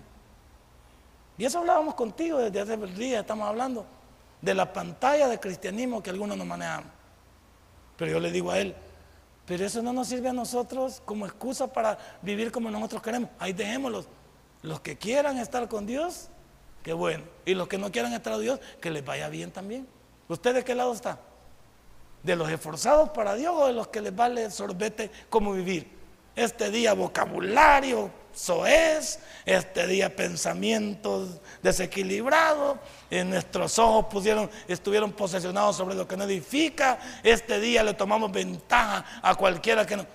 [1.37, 3.87] Y eso hablábamos contigo desde hace el día, estamos hablando
[4.41, 6.91] de la pantalla de cristianismo que algunos nos manejamos.
[7.97, 8.75] Pero yo le digo a él,
[9.47, 13.31] pero eso no nos sirve a nosotros como excusa para vivir como nosotros queremos.
[13.39, 14.07] Ahí dejémoslos.
[14.63, 16.29] Los que quieran estar con Dios,
[16.83, 17.25] qué bueno.
[17.47, 19.89] Y los que no quieran estar con Dios, que les vaya bien también.
[20.29, 21.19] ¿Usted de qué lado está?
[22.23, 25.91] ¿De los esforzados para Dios o de los que les vale sorbete cómo vivir?
[26.37, 32.79] Este día vocabulario, soez, este día pensamientos desequilibrados,
[33.11, 38.31] en nuestros ojos pusieron, estuvieron posesionados sobre lo que no edifica, este día le tomamos
[38.31, 40.07] ventaja a cualquiera que no.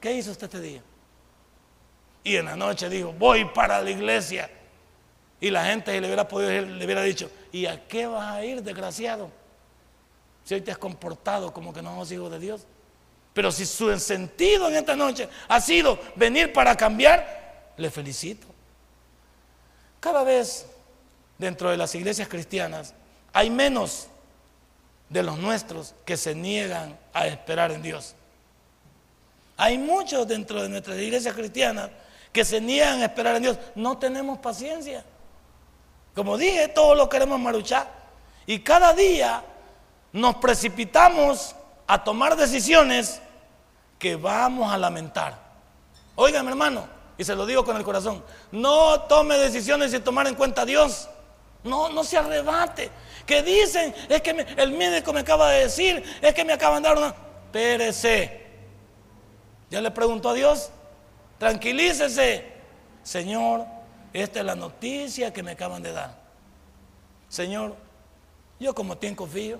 [0.00, 0.82] ¿Qué hizo usted este día?
[2.22, 4.48] Y en la noche dijo, voy para la iglesia.
[5.40, 8.62] Y la gente le hubiera podido le hubiera dicho, ¿y a qué vas a ir,
[8.62, 9.30] desgraciado?
[10.44, 12.66] Si hoy te has comportado como que no sos hijo de Dios.
[13.32, 17.43] Pero si su sentido en esta noche ha sido venir para cambiar,
[17.76, 18.46] le felicito.
[20.00, 20.66] Cada vez
[21.38, 22.94] dentro de las iglesias cristianas
[23.32, 24.08] hay menos
[25.08, 28.14] de los nuestros que se niegan a esperar en Dios.
[29.56, 31.90] Hay muchos dentro de nuestras iglesias cristianas
[32.32, 33.58] que se niegan a esperar en Dios.
[33.74, 35.04] No tenemos paciencia.
[36.14, 37.88] Como dije, todos lo queremos maruchar.
[38.46, 39.42] Y cada día
[40.12, 41.54] nos precipitamos
[41.86, 43.20] a tomar decisiones
[43.98, 45.38] que vamos a lamentar.
[46.16, 50.34] Oigan, hermano, y se lo digo con el corazón, no tome decisiones sin tomar en
[50.34, 51.08] cuenta a Dios.
[51.62, 52.90] No, no se arrebate.
[53.24, 56.88] Que dicen, es que el médico me acaba de decir, es que me acaban de
[56.88, 57.14] dar una...
[57.50, 58.42] Pérese.
[59.70, 60.70] Ya le preguntó a Dios,
[61.38, 62.52] tranquilícese.
[63.02, 63.64] Señor,
[64.12, 66.18] esta es la noticia que me acaban de dar.
[67.28, 67.76] Señor,
[68.60, 69.58] yo como ti confío,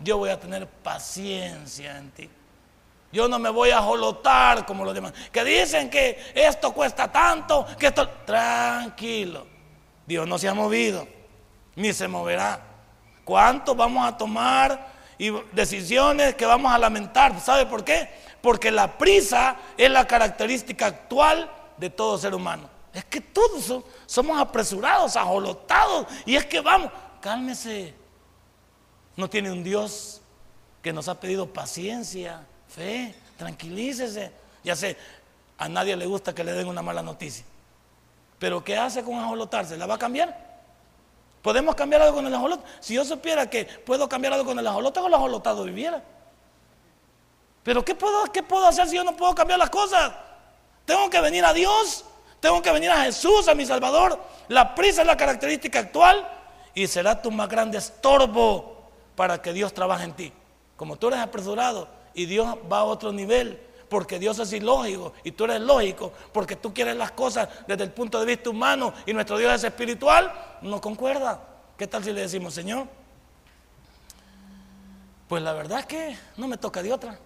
[0.00, 2.30] yo voy a tener paciencia en ti.
[3.16, 5.14] Yo no me voy a jolotar como los demás.
[5.32, 8.06] Que dicen que esto cuesta tanto, que esto...
[8.26, 9.46] Tranquilo.
[10.06, 11.08] Dios no se ha movido,
[11.76, 12.60] ni se moverá.
[13.24, 17.40] ¿Cuánto vamos a tomar y decisiones que vamos a lamentar?
[17.40, 18.10] ¿Sabe por qué?
[18.42, 22.68] Porque la prisa es la característica actual de todo ser humano.
[22.92, 26.06] Es que todos somos apresurados, ajolotados.
[26.26, 27.94] Y es que vamos, cálmese.
[29.16, 30.20] No tiene un Dios
[30.82, 34.30] que nos ha pedido paciencia, fe, tranquilícese.
[34.62, 34.96] Ya sé,
[35.58, 37.44] a nadie le gusta que le den una mala noticia.
[38.38, 39.76] Pero ¿qué hace con ajolotarse?
[39.76, 40.46] ¿La va a cambiar?
[41.42, 42.64] ¿Podemos cambiar algo con el ajolote?
[42.80, 46.02] Si yo supiera que puedo cambiar algo con el ajolote, con el ajolotado viviera.
[47.62, 50.12] Pero ¿qué puedo, ¿qué puedo hacer si yo no puedo cambiar las cosas?
[50.84, 52.04] Tengo que venir a Dios,
[52.40, 54.20] tengo que venir a Jesús, a mi Salvador.
[54.48, 56.28] La prisa es la característica actual
[56.74, 60.32] y será tu más grande estorbo para que Dios trabaje en ti.
[60.76, 65.32] Como tú eres apresurado, y Dios va a otro nivel, porque Dios es ilógico y
[65.32, 69.12] tú eres lógico, porque tú quieres las cosas desde el punto de vista humano y
[69.12, 71.40] nuestro Dios es espiritual, no concuerda.
[71.76, 72.88] ¿Qué tal si le decimos, Señor?
[75.28, 77.18] Pues la verdad es que no me toca de otra.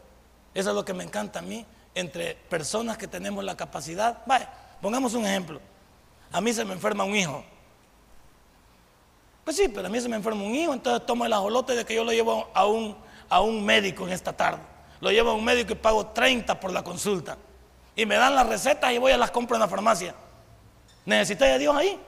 [0.52, 4.22] Eso es lo que me encanta a mí, entre personas que tenemos la capacidad.
[4.26, 5.60] Vaya, pongamos un ejemplo.
[6.32, 7.44] A mí se me enferma un hijo.
[9.44, 11.84] Pues sí, pero a mí se me enferma un hijo, entonces tomo el ajolote de
[11.84, 12.96] que yo lo llevo a un,
[13.28, 14.69] a un médico en esta tarde
[15.00, 17.36] lo llevo a un médico y pago 30 por la consulta.
[17.96, 20.14] Y me dan las recetas y voy a las compro en la farmacia.
[21.04, 21.98] ¿Necesita a Dios ahí?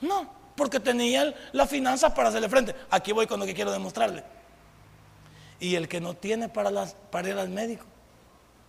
[0.00, 2.74] No, porque tenía las finanzas para hacerle frente.
[2.90, 4.24] Aquí voy con lo que quiero demostrarle.
[5.58, 7.84] Y el que no tiene para, las, para ir al médico,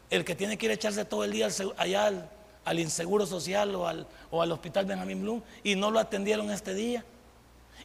[0.09, 2.05] el que tiene que ir a echarse todo el día allá
[2.65, 6.73] al, inseguro social o al, o al hospital Benjamín Blum y no lo atendieron este
[6.73, 7.03] día.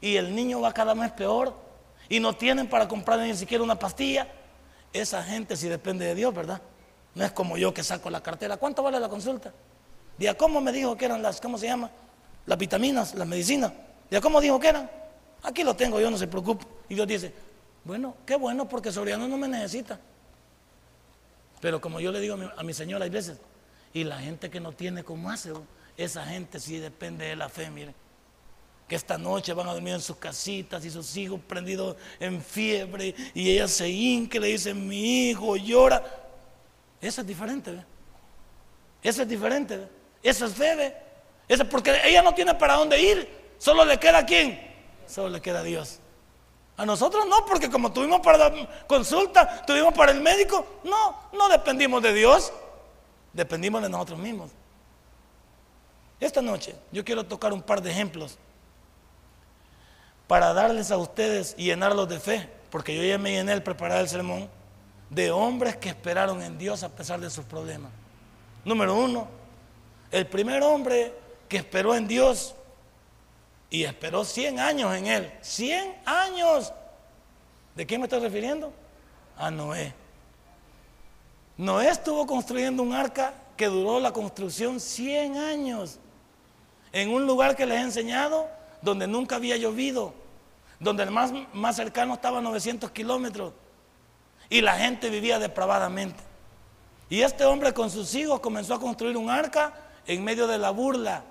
[0.01, 1.55] Y el niño va cada mes peor
[2.09, 4.27] y no tienen para comprarle ni siquiera una pastilla.
[4.93, 6.61] Esa gente sí depende de Dios, ¿verdad?
[7.15, 8.57] No es como yo que saco la cartera.
[8.57, 9.53] ¿Cuánto vale la consulta?
[10.19, 11.91] ¿Día cómo me dijo que eran las, ¿cómo se llama?
[12.47, 13.73] Las vitaminas, las medicinas.
[14.11, 14.91] ¿Día cómo dijo que eran?
[15.43, 16.67] Aquí lo tengo, yo no se preocupe.
[16.89, 17.33] Y Dios dice,
[17.85, 19.99] bueno, qué bueno porque Soriano no me necesita.
[21.61, 23.39] Pero como yo le digo a mi, señora hay veces,
[23.95, 25.53] y la gente que no tiene como hace,
[25.97, 27.95] esa gente sí depende de la fe, miren
[28.95, 33.51] esta noche van a dormir en sus casitas y sus hijos prendidos en fiebre y
[33.51, 36.03] ella se hinque, le dice, mi hijo llora.
[37.01, 37.85] Eso es diferente.
[39.03, 39.89] Eso es diferente.
[40.23, 40.97] Eso es fe.
[41.49, 43.55] Eso es porque ella no tiene para dónde ir.
[43.59, 44.61] Solo le queda a quién?
[45.07, 45.99] Solo le queda a Dios.
[46.77, 51.49] A nosotros no, porque como tuvimos para la consulta, tuvimos para el médico, no, no
[51.49, 52.53] dependimos de Dios.
[53.33, 54.51] Dependimos de nosotros mismos.
[56.21, 58.39] Esta noche yo quiero tocar un par de ejemplos
[60.33, 64.01] para darles a ustedes y llenarlos de fe, porque yo ya me llené el preparar
[64.01, 64.49] el sermón,
[65.11, 67.93] de hombres que esperaron en Dios a pesar de sus problemas.
[68.65, 69.29] Número uno,
[70.11, 71.13] el primer hombre
[71.51, 72.55] que esperó en Dios
[73.69, 75.33] y esperó 100 años en él.
[75.43, 76.73] 100 años.
[77.77, 78.73] ¿De quién me estoy refiriendo?
[79.37, 79.93] A Noé.
[81.59, 85.99] Noé estuvo construyendo un arca que duró la construcción 100 años.
[86.91, 88.49] En un lugar que les he enseñado,
[88.81, 90.22] donde nunca había llovido,
[90.83, 93.53] donde el más, más cercano estaba a 900 kilómetros.
[94.51, 96.23] Y la gente vivía depravadamente.
[97.09, 99.73] Y este hombre con sus hijos comenzó a construir un arca
[100.07, 101.23] en medio de la burla,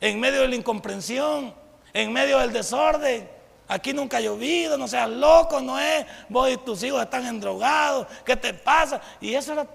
[0.00, 1.54] en medio de la incomprensión,
[1.92, 3.28] en medio del desorden.
[3.68, 6.06] Aquí nunca ha llovido, no seas loco, no es.
[6.28, 9.00] Vos y tus hijos están endrogados, ¿qué te pasa?
[9.20, 9.66] Y eso era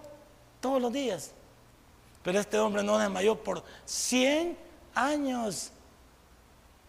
[0.59, 1.31] todos los días.
[2.23, 4.57] Pero este hombre no desmayó por 100
[4.95, 5.71] años.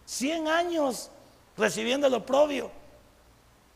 [0.05, 1.11] 100 años
[1.57, 2.71] recibiendo el oprobio.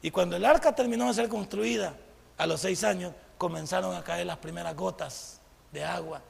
[0.02, 1.94] Y cuando el arca terminó de ser construida,
[2.38, 5.40] a los seis años, comenzaron a caer las primeras gotas
[5.72, 6.22] de agua.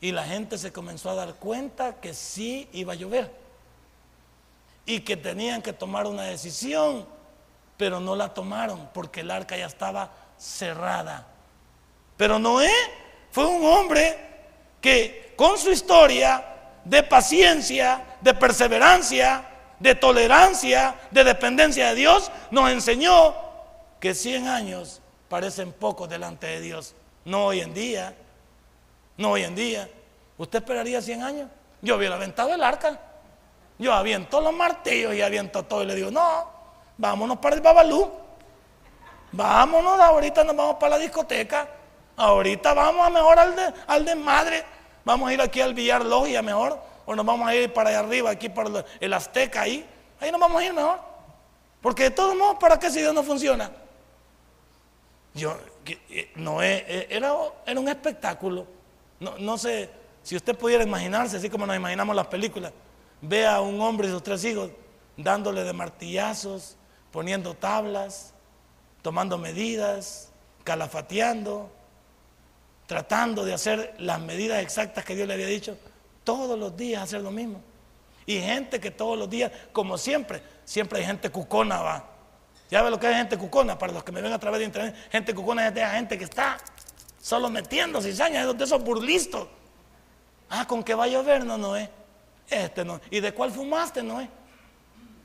[0.00, 3.30] Y la gente se comenzó a dar cuenta que sí iba a llover
[4.84, 7.06] y que tenían que tomar una decisión,
[7.76, 11.26] pero no la tomaron porque el arca ya estaba cerrada.
[12.16, 12.72] Pero Noé
[13.30, 14.18] fue un hombre
[14.80, 16.44] que con su historia
[16.84, 19.51] de paciencia, de perseverancia,
[19.82, 23.34] de tolerancia, de dependencia de Dios, nos enseñó
[23.98, 26.94] que 100 años parecen pocos delante de Dios.
[27.24, 28.14] No hoy en día,
[29.16, 29.88] no hoy en día.
[30.38, 31.50] ¿Usted esperaría 100 años?
[31.80, 32.98] Yo hubiera aventado el arca.
[33.76, 36.48] Yo aviento los martillos y aviento todo y le digo, no,
[36.96, 38.08] vámonos para el Babalú.
[39.32, 41.68] Vámonos, ahorita nos vamos para la discoteca.
[42.16, 44.64] Ahorita vamos a mejor al, de, al desmadre.
[45.04, 46.91] Vamos a ir aquí al Villar Logia mejor.
[47.06, 49.86] O nos vamos a ir para allá arriba, aquí para el Azteca ahí.
[50.20, 50.98] Ahí nos vamos a ir mejor.
[51.80, 53.70] Porque de todos modos, ¿para qué si Dios no funciona?
[55.34, 57.34] Yo, eh, no eh, era,
[57.66, 58.66] era un espectáculo.
[59.18, 59.90] No, no sé
[60.22, 62.72] si usted pudiera imaginarse, así como nos imaginamos las películas
[63.22, 64.70] ve a un hombre y sus tres hijos
[65.16, 66.76] dándole de martillazos,
[67.10, 68.34] poniendo tablas,
[69.00, 70.30] tomando medidas,
[70.64, 71.70] calafateando,
[72.86, 75.78] tratando de hacer las medidas exactas que Dios le había dicho,
[76.24, 77.60] todos los días hacer lo mismo.
[78.26, 82.04] Y gente que todos los días, como siempre, siempre hay gente cucona, va.
[82.70, 83.78] ¿Ya ve lo que es gente cucona?
[83.78, 86.24] Para los que me ven a través de internet, gente cucona es de gente que
[86.24, 86.56] está
[87.20, 89.48] solo metiendo cizaña, es de esos burlistos.
[90.48, 91.88] Ah, con que va a llover, no, no es.
[92.48, 93.00] Este no.
[93.10, 94.26] ¿Y de cuál fumaste, no?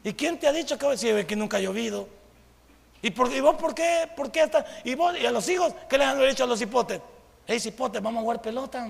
[0.03, 2.07] ¿Y quién te ha dicho que, si que nunca ha llovido?
[3.01, 4.09] ¿Y, por, vos por qué?
[4.15, 4.65] ¿Por qué está?
[4.83, 7.01] ¿Y vos y a los hijos qué les han dicho a los hipotes?
[7.45, 8.87] Hey, hipotes, vamos a jugar pelota.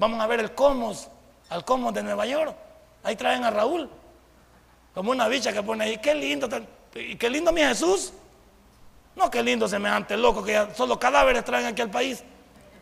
[0.00, 1.08] Vamos a ver el Comos,
[1.50, 2.56] al Comos de Nueva York.
[3.02, 3.86] Ahí traen a Raúl.
[4.94, 6.48] Como una bicha que pone ahí, qué lindo.
[6.94, 8.14] Y qué lindo mi Jesús.
[9.14, 12.24] No, qué lindo semejante loco que ya solo cadáveres traen aquí al país.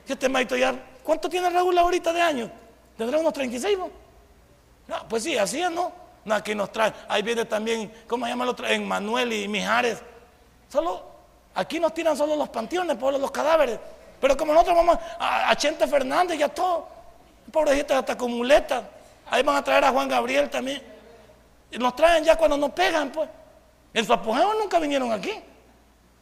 [0.06, 2.50] Y este maito ya, ¿cuánto tiene Raúl ahorita de años?
[2.96, 3.90] Tendrá unos 36, ¿no?
[4.86, 5.90] No, pues sí, así es, ¿no?
[6.24, 6.92] no aquí nos trae.
[7.08, 8.64] Ahí viene también, ¿cómo se llama el otro?
[8.68, 10.00] En Manuel y Mijares.
[10.68, 11.02] Solo,
[11.52, 13.80] aquí nos tiran solo los panteones, por los cadáveres.
[14.20, 16.97] Pero como nosotros vamos a, Chente Fernández y a todo,
[17.50, 18.84] pobrecito hasta con muletas.
[19.30, 20.82] Ahí van a traer a Juan Gabriel también.
[21.70, 23.28] Y nos traen ya cuando nos pegan, pues.
[23.92, 25.32] En su apogeo nunca vinieron aquí.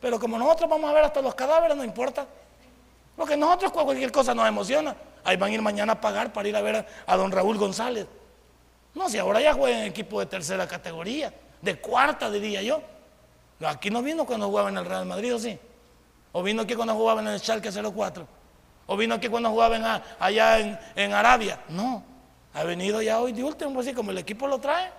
[0.01, 2.27] Pero como nosotros vamos a ver hasta los cadáveres, no importa.
[3.17, 4.95] Porque nosotros cualquier cosa nos emociona.
[5.25, 8.07] Ahí van a ir mañana a pagar para ir a ver a don Raúl González.
[8.95, 12.83] No, si ahora ya juega en equipo de tercera categoría, de cuarta diría yo.
[13.65, 15.59] Aquí no vino cuando jugaba en el Real Madrid, ¿o sí?
[16.33, 18.36] ¿O vino aquí cuando jugaba en el Schalke 04?
[18.87, 21.61] ¿O vino aquí cuando jugaba allá en, Arabia?
[21.69, 22.05] No,
[22.55, 24.91] ha venido ya hoy de último, así como el equipo lo trae.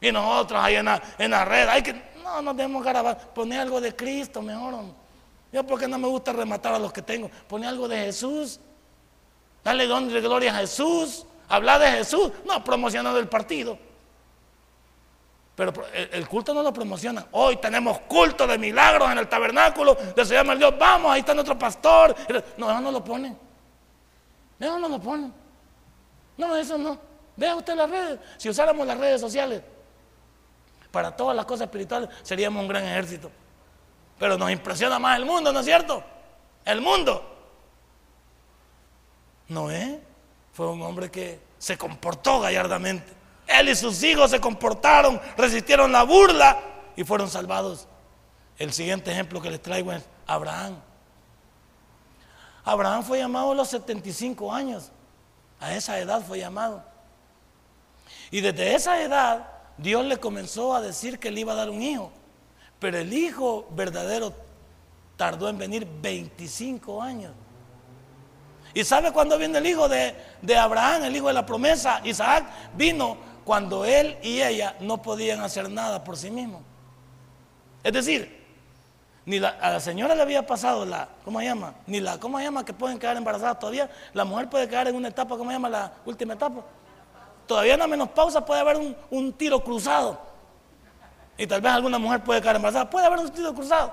[0.00, 3.60] Y nosotros ahí en la, en la red, hay que, no, no debemos grabar, poner
[3.60, 4.74] algo de Cristo mejor.
[5.52, 8.58] Yo porque no me gusta rematar a los que tengo, poner algo de Jesús.
[9.62, 11.26] Dale don de gloria a Jesús.
[11.48, 13.76] Hablar de Jesús, no promocionando el partido.
[15.60, 17.26] Pero el culto no lo promociona.
[17.32, 21.20] Hoy tenemos culto de milagros en el tabernáculo, de se llama el Dios, vamos, ahí
[21.20, 22.16] está nuestro pastor.
[22.56, 23.36] No, no lo ponen.
[24.58, 25.34] Eso no lo ponen.
[26.38, 26.98] No, eso no.
[27.36, 28.18] Vea usted las redes.
[28.38, 29.60] Si usáramos las redes sociales
[30.90, 33.30] para todas las cosas espirituales, seríamos un gran ejército.
[34.18, 36.02] Pero nos impresiona más el mundo, ¿no es cierto?
[36.64, 37.36] El mundo.
[39.48, 39.98] ¿No es?
[40.54, 43.19] fue un hombre que se comportó gallardamente.
[43.58, 46.58] Él y sus hijos se comportaron, resistieron la burla
[46.96, 47.88] y fueron salvados.
[48.58, 50.76] El siguiente ejemplo que les traigo es Abraham.
[52.64, 54.90] Abraham fue llamado a los 75 años.
[55.58, 56.84] A esa edad fue llamado.
[58.30, 61.82] Y desde esa edad Dios le comenzó a decir que le iba a dar un
[61.82, 62.12] hijo.
[62.78, 64.32] Pero el hijo verdadero
[65.16, 67.32] tardó en venir 25 años.
[68.72, 72.00] ¿Y sabe cuándo viene el hijo de, de, Abraham, el hijo de la promesa?
[72.04, 73.16] Isaac vino
[73.50, 76.62] cuando él y ella no podían hacer nada por sí mismos.
[77.82, 78.46] Es decir,
[79.26, 81.74] ni a la señora le había pasado la, ¿cómo se llama?
[81.88, 82.64] Ni la, ¿cómo se llama?
[82.64, 83.90] Que pueden quedar embarazadas todavía.
[84.12, 85.68] La mujer puede quedar en una etapa, ¿cómo se llama?
[85.68, 86.62] La última etapa.
[87.48, 90.20] Todavía en la menopausa puede haber un, tiro cruzado.
[91.36, 92.88] Y tal vez alguna mujer puede quedar embarazada.
[92.88, 93.92] Puede haber un tiro cruzado.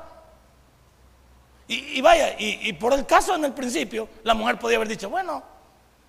[1.68, 5.42] Y, vaya, y, por el caso en el principio, la mujer podía haber dicho, bueno,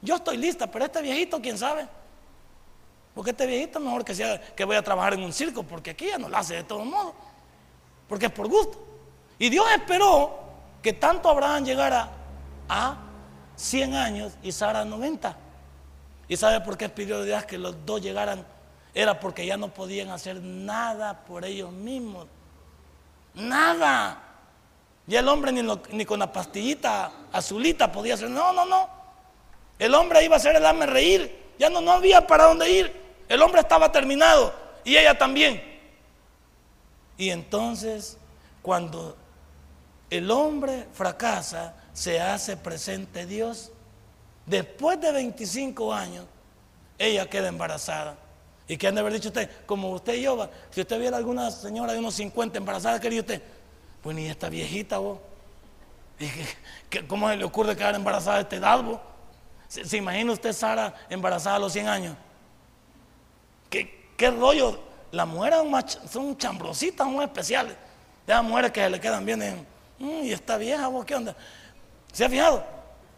[0.02, 1.88] yo estoy lista, pero este viejito, quién sabe.
[3.18, 6.06] Porque este viejito mejor que sea que voy a trabajar en un circo, porque aquí
[6.06, 7.16] ya no lo hace de todo modo.
[8.08, 8.78] Porque es por gusto.
[9.40, 10.38] Y Dios esperó
[10.80, 12.12] que tanto Abraham llegara
[12.68, 12.96] a
[13.56, 15.36] 100 años y Sara a 90.
[16.28, 18.46] ¿Y sabe por qué pidió Dios que los dos llegaran?
[18.94, 22.28] Era porque ya no podían hacer nada por ellos mismos.
[23.34, 24.22] Nada.
[25.08, 28.30] Y el hombre ni, ni con la pastillita azulita podía hacer.
[28.30, 28.88] No, no, no.
[29.76, 31.48] El hombre iba a hacer el hazme reír.
[31.58, 33.07] Ya no, no había para dónde ir.
[33.28, 34.54] El hombre estaba terminado.
[34.84, 35.62] Y ella también.
[37.16, 38.16] Y entonces,
[38.62, 39.16] cuando
[40.10, 43.72] el hombre fracasa, se hace presente Dios.
[44.46, 46.24] Después de 25 años,
[46.96, 48.16] ella queda embarazada.
[48.66, 49.50] ¿Y qué han de haber dicho usted?
[49.66, 53.42] Como usted y yo, si usted viera alguna señora de unos 50 embarazada, ¿qué usted?
[54.02, 55.18] Pues ni esta viejita, vos.
[57.08, 59.00] ¿Cómo se le ocurre quedar embarazada a esta edad, vos?
[59.68, 62.16] ¿Se, imagina usted Sara embarazada a los 100 años?
[64.18, 64.78] ¿Qué, rollo?
[65.12, 65.60] Las mujeres
[66.10, 67.74] son chambrositas muy especiales.
[68.26, 71.34] Esas mujeres que se le quedan bien en Mm, y esta vieja, vos, ¿qué onda?
[72.12, 72.64] ¿Se ha fijado?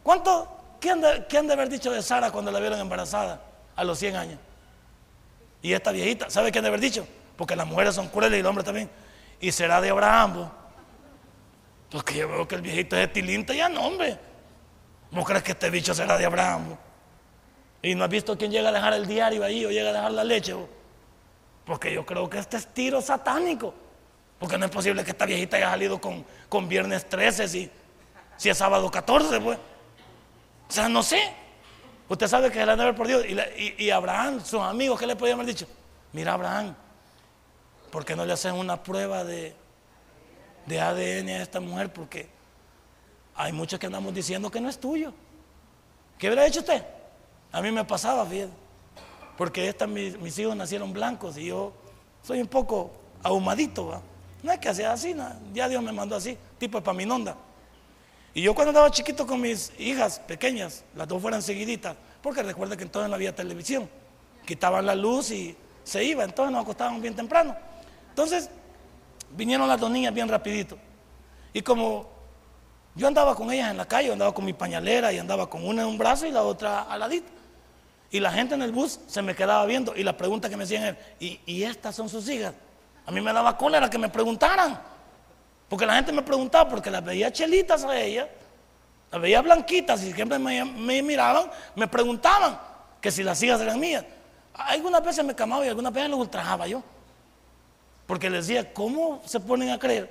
[0.03, 0.57] ¿Cuánto?
[0.81, 3.41] ¿Qué han, de, haber dicho de Sara cuando la vieron embarazada
[3.77, 4.39] a los 100 años?
[5.61, 7.07] Y esta viejita, ¿sabe qué han de haber dicho?
[7.37, 8.91] Porque las mujeres son crueles y el hombre también.
[9.41, 10.49] Y será de Abraham, vos.
[11.91, 14.19] Porque yo veo que el viejito es estilinta ya no, hombre.
[15.11, 16.77] ¿Vos crees que este bicho será de Abraham?
[17.83, 20.13] Y no has visto quién llega a dejar el diario ahí o llega a dejar
[20.13, 20.55] la leche.
[21.65, 23.75] Porque yo creo que este es tiro satánico.
[24.39, 27.71] Porque no es posible que esta viejita haya salido con, con viernes 13 si,
[28.37, 29.59] si es sábado 14, pues.
[30.69, 31.21] O sea, no sé.
[32.09, 33.25] Usted sabe que se la han por Dios.
[33.79, 35.67] Y, Abraham, sus amigos, ¿qué le podían haber dicho?
[36.13, 36.75] Mira, Abraham,
[37.93, 39.55] ¿por qué no le hacen una prueba de,
[40.67, 41.93] de ADN a esta mujer?
[41.93, 42.29] Porque
[43.37, 45.13] hay muchos que andamos diciendo que no es tuyo.
[46.19, 46.85] ¿Qué hubiera hecho usted?
[47.53, 48.53] A mí me pasaba, fíjate.
[49.41, 51.73] Porque esta, mis, hijos nacieron blancos y yo
[52.23, 52.91] soy un poco
[53.23, 54.03] ahumadito, ¿va?
[54.43, 55.17] No es que sea así,
[55.55, 57.39] ya Dios me mandó así, tipo de paminonda.
[58.35, 62.77] Y yo cuando estaba chiquito con mis hijas pequeñas, las dos fueran seguiditas, porque recuerda
[62.77, 63.89] que entonces no había televisión,
[64.45, 67.57] quitaban la luz y se iba, entonces nos acostábamos bien temprano.
[68.11, 68.51] Entonces
[69.31, 70.77] vinieron las dos niñas bien rapidito.
[71.55, 72.11] Y como
[72.95, 75.81] yo andaba con ellas en la calle, andaba con mi pañalera y andaba con una
[75.81, 77.40] en un brazo y la otra al ladito.
[78.11, 80.65] Y la gente en el bus se me quedaba viendo y la pregunta que me
[80.65, 82.55] hacían era, ¿y, y estas son sus hijas?
[83.07, 84.81] A mí me daba cólera que me preguntaran.
[85.71, 88.27] Porque la gente me preguntaba, porque las veía chelitas a ellas,
[89.13, 90.65] las veía blanquitas y siempre me,
[91.03, 92.59] miraban, me preguntaban
[93.01, 94.05] que si las hijas eran mías.
[94.53, 96.83] Algunas veces me camaba y algunas veces lo ultrajaba yo.
[98.05, 100.11] Porque les decía, ¿cómo se ponen a creer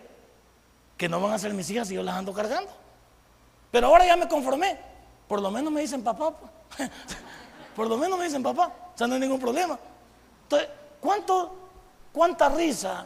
[0.96, 2.72] que no van a ser mis hijas si yo las ando cargando?
[3.70, 4.78] Pero ahora ya me conformé.
[5.28, 6.34] Por lo menos me dicen papá.
[7.80, 8.74] Por lo menos me dicen papá.
[8.94, 9.80] O sea, no hay ningún problema.
[10.44, 10.68] Entonces,
[11.00, 11.56] ¿cuánto
[12.12, 13.06] cuánta risa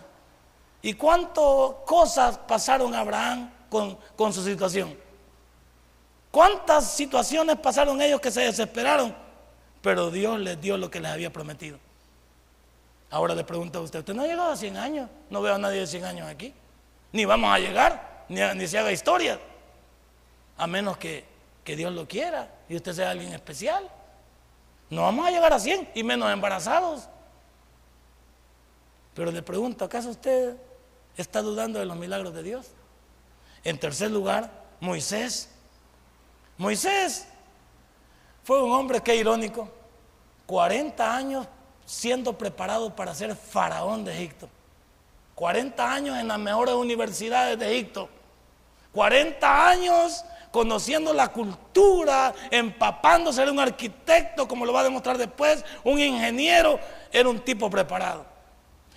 [0.82, 1.44] y cuántas
[1.86, 4.98] cosas pasaron Abraham con, con su situación.
[6.32, 9.16] ¿Cuántas situaciones pasaron ellos que se desesperaron?
[9.84, 11.78] Pero Dios les dio lo que les había prometido.
[13.12, 15.10] Ahora le pregunto a usted, ¿usted no ha llegado a 100 años?
[15.30, 16.52] No veo a nadie de 100 años aquí.
[17.12, 19.40] Ni vamos a llegar, ni, ni se haga historia.
[20.58, 21.24] A menos que,
[21.64, 23.88] que Dios lo quiera y usted sea alguien especial.
[24.94, 27.10] No vamos a llegar a 100 y menos embarazados.
[29.16, 30.56] Pero le pregunto, ¿acaso usted
[31.18, 32.68] está dudando de los milagros de Dios?
[33.64, 35.50] En tercer lugar, Moisés.
[36.58, 37.28] Moisés
[38.44, 39.68] fue un hombre, qué irónico,
[40.46, 41.48] 40 años
[41.86, 44.48] siendo preparado para ser faraón de Egipto.
[45.34, 48.10] 40 años en las mejores universidades de Egipto.
[48.92, 50.24] 40 años
[50.54, 56.80] conociendo la cultura, empapándose, era un arquitecto, como lo va a demostrar después, un ingeniero,
[57.12, 58.24] era un tipo preparado.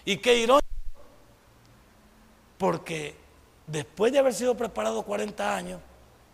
[0.05, 0.67] Y qué irónico,
[2.59, 3.15] porque
[3.67, 5.81] después de haber sido preparado 40 años,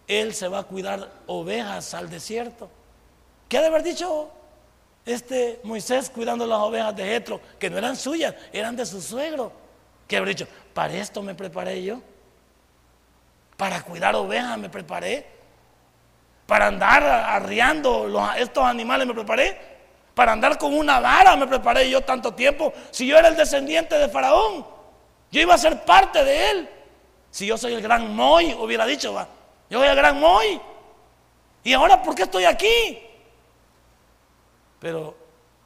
[0.09, 2.68] Él se va a cuidar ovejas al desierto.
[3.49, 4.29] ¿Qué ha de haber dicho
[5.07, 9.53] este Moisés cuidando las ovejas de Jetro, que no eran suyas, eran de su suegro?
[10.09, 10.49] ¿Qué haber dicho?
[10.75, 12.03] Para esto me preparé yo.
[13.57, 15.26] Para cuidar ovejas me preparé.
[16.46, 19.72] Para andar arriando estos animales me preparé.
[20.14, 22.72] Para andar con una vara me preparé yo tanto tiempo.
[22.90, 24.66] Si yo era el descendiente de Faraón,
[25.30, 26.70] yo iba a ser parte de él.
[27.30, 29.26] Si yo soy el gran Moy, hubiera dicho, va.
[29.70, 30.61] Yo soy el gran Moy.
[31.64, 33.03] ¿Y ahora por qué estoy aquí?
[34.78, 35.16] Pero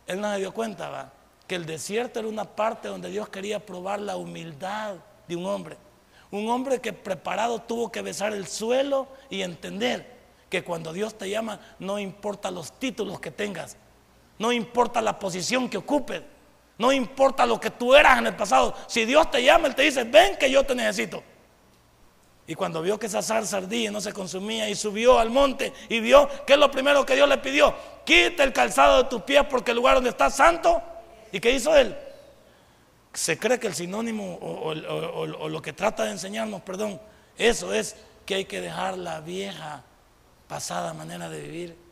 [0.07, 1.11] él no se dio cuenta, va,
[1.47, 5.77] que el desierto era una parte donde Dios quería probar la humildad de un hombre.
[6.31, 10.17] Un hombre que preparado tuvo que besar el suelo y entender
[10.49, 13.77] que cuando Dios te llama no importa los títulos que tengas,
[14.39, 16.23] no importa la posición que ocupes,
[16.79, 18.75] no importa lo que tú eras en el pasado.
[18.87, 21.23] Si Dios te llama, Él te dice, ven que yo te necesito.
[22.47, 25.99] Y cuando vio que esa zarza ardía no se consumía y subió al monte y
[25.99, 27.75] vio que es lo primero que Dios le pidió,
[28.05, 30.81] quita el calzado de tus pies porque el lugar donde está santo.
[31.33, 31.97] ¿Y qué hizo él?
[33.17, 37.01] Se cree que el sinónimo o, lo que trata de enseñarnos, perdón,
[37.39, 37.97] eso es
[38.27, 39.83] que hay que dejar la vieja
[40.47, 41.87] pasada manera de vivir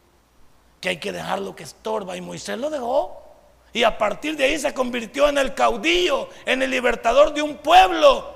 [0.83, 2.15] que hay que dejar lo que estorba.
[2.15, 3.23] Y Moisés lo dejó.
[3.73, 7.57] Y a partir de ahí se convirtió en el caudillo, en el libertador de un
[7.57, 8.35] pueblo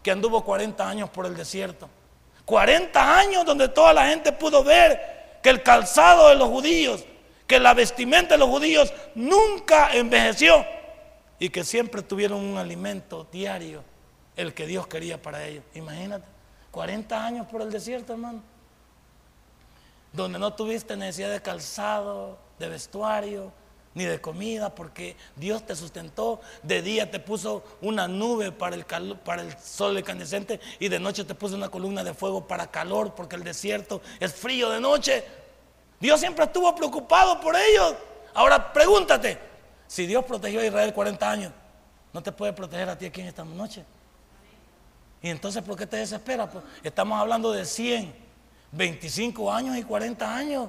[0.00, 1.90] que anduvo 40 años por el desierto.
[2.44, 7.04] 40 años donde toda la gente pudo ver que el calzado de los judíos,
[7.48, 10.64] que la vestimenta de los judíos nunca envejeció
[11.38, 13.82] y que siempre tuvieron un alimento diario,
[14.36, 15.64] el que Dios quería para ellos.
[15.74, 16.26] Imagínate,
[16.70, 18.42] 40 años por el desierto, hermano
[20.12, 23.52] donde no tuviste necesidad de calzado, de vestuario,
[23.94, 26.40] ni de comida, porque Dios te sustentó.
[26.62, 31.24] De día te puso una nube para el, para el sol incandescente y de noche
[31.24, 35.24] te puso una columna de fuego para calor, porque el desierto es frío de noche.
[36.00, 37.94] Dios siempre estuvo preocupado por ellos.
[38.34, 39.38] Ahora pregúntate,
[39.88, 41.52] si Dios protegió a Israel 40 años,
[42.12, 43.84] ¿no te puede proteger a ti aquí en esta noche?
[45.20, 46.48] Y entonces, ¿por qué te desesperas?
[46.52, 48.28] Pues estamos hablando de 100
[48.72, 50.68] 25 años y 40 años.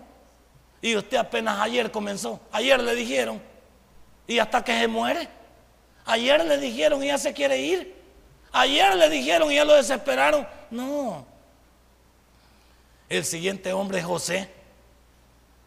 [0.82, 2.40] Y usted apenas ayer comenzó.
[2.52, 3.42] Ayer le dijeron.
[4.28, 5.28] Y hasta que se muere.
[6.06, 7.96] Ayer le dijeron y ya se quiere ir.
[8.52, 10.48] Ayer le dijeron y ya lo desesperaron.
[10.72, 11.26] No.
[13.10, 14.50] El siguiente hombre es José.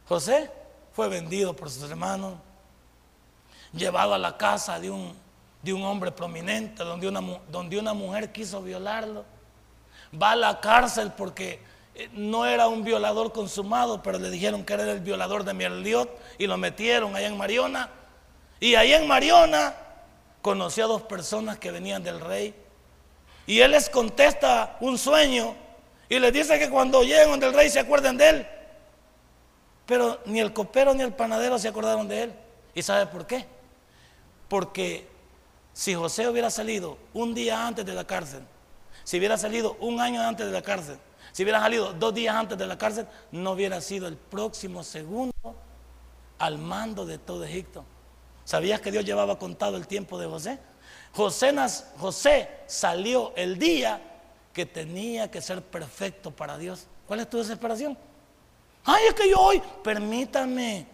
[0.09, 0.51] José
[0.93, 2.35] fue vendido por sus hermanos.
[3.73, 5.14] Llevado a la casa de un,
[5.62, 9.25] de un hombre prominente donde una, donde una mujer quiso violarlo.
[10.20, 11.61] Va a la cárcel porque
[11.95, 16.11] eh, no era un violador consumado, pero le dijeron que era el violador de Mierliot
[16.39, 17.89] y lo metieron allá en Mariona.
[18.61, 19.75] Y allá en Mariona
[20.41, 22.55] conoció a dos personas que venían del rey.
[23.47, 25.55] Y él les contesta un sueño
[26.09, 28.47] y les dice que cuando lleguen del rey se acuerden de él.
[29.87, 32.35] Pero ni el copero ni el panadero se acordaron de él.
[32.75, 33.47] ¿Y sabe por qué?
[34.53, 35.09] Porque
[35.73, 38.43] si José hubiera salido un día antes de la cárcel,
[39.03, 40.99] si hubiera salido un año antes de la cárcel,
[41.33, 45.33] si hubiera salido dos días antes de la cárcel, no hubiera sido el próximo segundo
[46.39, 47.83] al mando de todo Egipto.
[48.45, 50.59] ¿Sabías que Dios llevaba contado el tiempo de José?
[51.15, 51.55] José,
[51.97, 54.03] José salió el día
[54.53, 56.89] que tenía que ser perfecto para Dios.
[57.09, 57.97] ¿Cuál es tu desesperación?
[58.85, 60.91] Ay, es que yo hoy, permítame.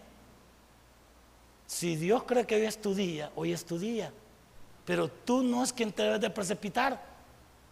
[1.69, 4.11] Si Dios cree que hoy es tu día, hoy es tu día.
[4.85, 6.99] Pero tú no es quien te debes de precipitar.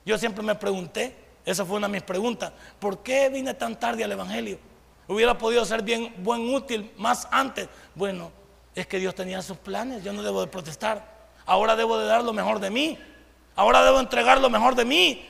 [0.05, 2.53] Yo siempre me pregunté, esa fue una de mis preguntas.
[2.79, 4.59] ¿Por qué vine tan tarde al Evangelio?
[5.07, 7.69] Hubiera podido ser bien buen útil más antes.
[7.95, 8.31] Bueno,
[8.75, 10.03] es que Dios tenía sus planes.
[10.03, 11.31] Yo no debo de protestar.
[11.47, 12.99] Ahora debo de dar lo mejor de mí.
[13.55, 15.27] Ahora debo entregar lo mejor de mí.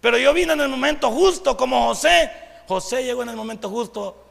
[0.00, 2.32] Pero yo vine en el momento justo como José.
[2.66, 4.24] José llegó en el momento justo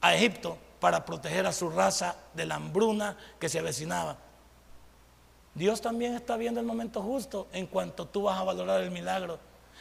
[0.00, 4.18] a Egipto para proteger a su raza de la hambruna que se avecinaba.
[5.54, 9.38] Dios también está viendo el momento justo en cuanto tú vas a valorar el milagro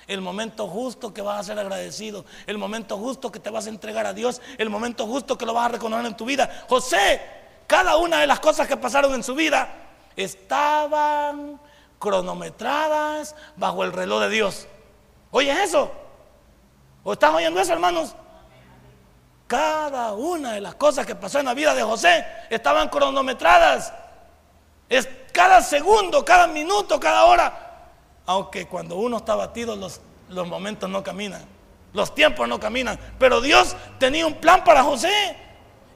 [0.08, 3.70] el momento justo que vas a ser agradecido, el momento justo que te vas a
[3.70, 6.66] entregar a Dios, el momento justo que lo vas a reconocer en tu vida.
[6.70, 7.22] José,
[7.68, 9.68] cada una de las cosas que pasaron en su vida
[10.16, 11.60] estaban
[12.00, 14.68] cronometradas bajo el reloj de Dios.
[15.32, 15.92] ¿Oyes eso?
[17.04, 18.16] ¿O estás oyendo eso, hermanos?
[19.54, 23.94] Cada una de las cosas que pasó en la vida de José estaban cronometradas.
[24.90, 27.64] Es cada segundo, cada minuto, cada hora
[28.26, 31.44] aunque cuando uno está batido los, los momentos no caminan,
[31.94, 32.98] los tiempos no caminan.
[33.20, 35.38] Pero Dios tenía un plan para José.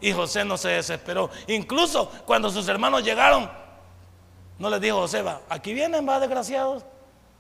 [0.02, 1.32] Y José no se desesperó.
[1.48, 3.50] Incluso cuando sus hermanos llegaron,
[4.60, 6.86] no les dijo José, va, aquí vienen, va, desgraciados.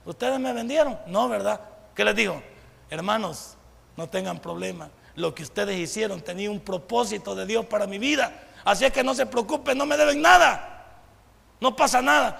[0.03, 0.97] Ustedes me vendieron.
[1.05, 1.61] No, ¿verdad?
[1.93, 2.41] ¿Qué les dijo?
[2.89, 3.55] Hermanos,
[3.95, 4.89] no tengan problema.
[5.17, 8.49] Lo que ustedes hicieron tenía un propósito de Dios para mi vida.
[8.63, 11.01] Así es que no se preocupen, no me deben nada.
[11.59, 12.39] No pasa nada.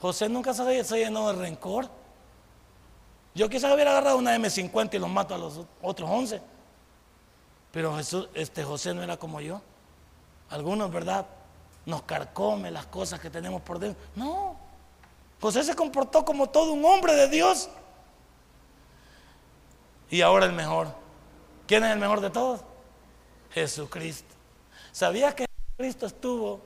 [0.00, 1.90] José nunca se, se llenó de rencor.
[3.34, 6.40] Yo quizás hubiera agarrado una M50 y los mato a los otros 11.
[7.72, 9.60] Pero Jesús, este José no era como yo.
[10.50, 11.26] Algunos, ¿verdad?
[11.84, 14.00] Nos carcome las cosas que tenemos por dentro.
[14.14, 14.56] No.
[15.40, 17.68] José se comportó como todo un hombre de Dios.
[20.10, 21.07] Y ahora el mejor.
[21.68, 22.62] ¿Quién es el mejor de todos?
[23.50, 24.34] Jesucristo.
[24.90, 26.62] ¿Sabías que Jesucristo estuvo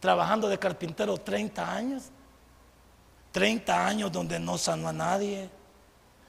[0.00, 2.10] trabajando de carpintero 30 años?
[3.30, 5.48] 30 años donde no sanó a nadie,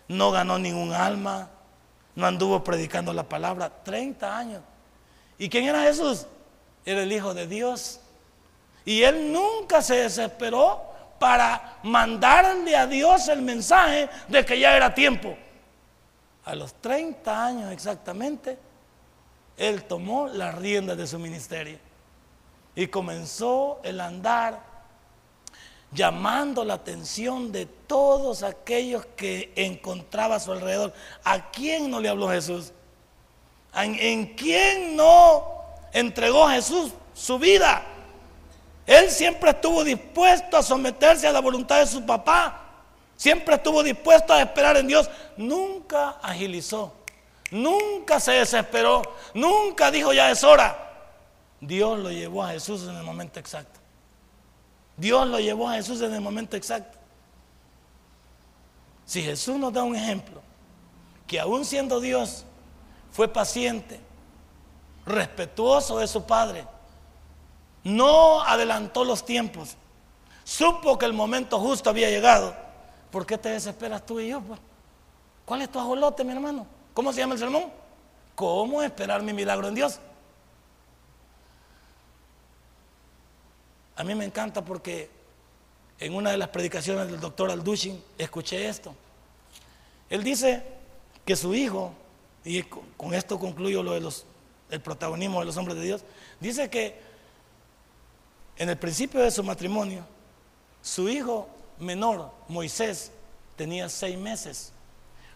[0.08, 1.50] no ganó ningún alma,
[2.14, 3.72] no anduvo predicando la palabra.
[3.84, 4.62] 30 años.
[5.40, 6.28] ¿Y quién era Jesús?
[6.86, 8.02] Era el Hijo de Dios.
[8.86, 10.84] Y él nunca se desesperó
[11.18, 15.36] para mandarle a Dios el mensaje de que ya era tiempo.
[16.50, 18.58] A los 30 años exactamente,
[19.56, 21.78] él tomó las riendas de su ministerio
[22.74, 24.60] y comenzó el andar
[25.92, 30.92] llamando la atención de todos aquellos que encontraba a su alrededor.
[31.24, 32.74] ¿A quién no le habló Jesús?
[33.76, 35.44] ¿En, quién no
[35.94, 37.84] entregó Jesús su vida?
[38.88, 42.69] Él siempre estuvo dispuesto a someterse a la voluntad de su papá.
[43.20, 45.10] Siempre estuvo dispuesto a esperar en Dios.
[45.36, 46.94] Nunca agilizó.
[47.52, 49.02] Nunca se desesperó.
[49.34, 50.90] Nunca dijo ya es hora.
[51.60, 53.78] Dios lo llevó a Jesús en el momento exacto.
[54.96, 56.98] Dios lo llevó a Jesús en el momento exacto.
[59.04, 60.42] Si Jesús nos da un ejemplo,
[61.28, 62.46] que aún siendo Dios,
[63.12, 64.00] fue paciente,
[65.06, 66.66] respetuoso de su Padre,
[67.84, 69.76] no adelantó los tiempos,
[70.46, 72.69] supo que el momento justo había llegado,
[73.12, 74.42] ¿por qué te desesperas tú y yo?
[74.42, 74.60] Pues?
[75.46, 76.66] ¿Cuál es tu ajolote, mi hermano?
[76.94, 77.66] ¿Cómo se llama el sermón?
[78.36, 80.00] ¿Cómo esperar mi milagro en Dios?
[83.96, 85.10] A mí me encanta porque
[86.00, 88.96] en una de las predicaciones del doctor Aldushin escuché esto.
[90.10, 90.64] Él dice
[91.26, 91.92] que su hijo,
[92.46, 94.26] y con esto concluyo lo de los,
[94.70, 96.04] el protagonismo de los hombres de Dios,
[96.40, 97.00] dice que
[98.58, 100.06] en el principio de su matrimonio,
[100.82, 101.50] su hijo
[101.80, 103.12] menor, Moisés,
[103.56, 104.72] tenía seis meses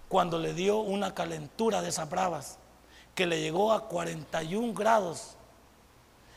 [0.07, 2.57] cuando le dio una calentura de esas bravas
[3.15, 5.35] que le llegó a 41 grados.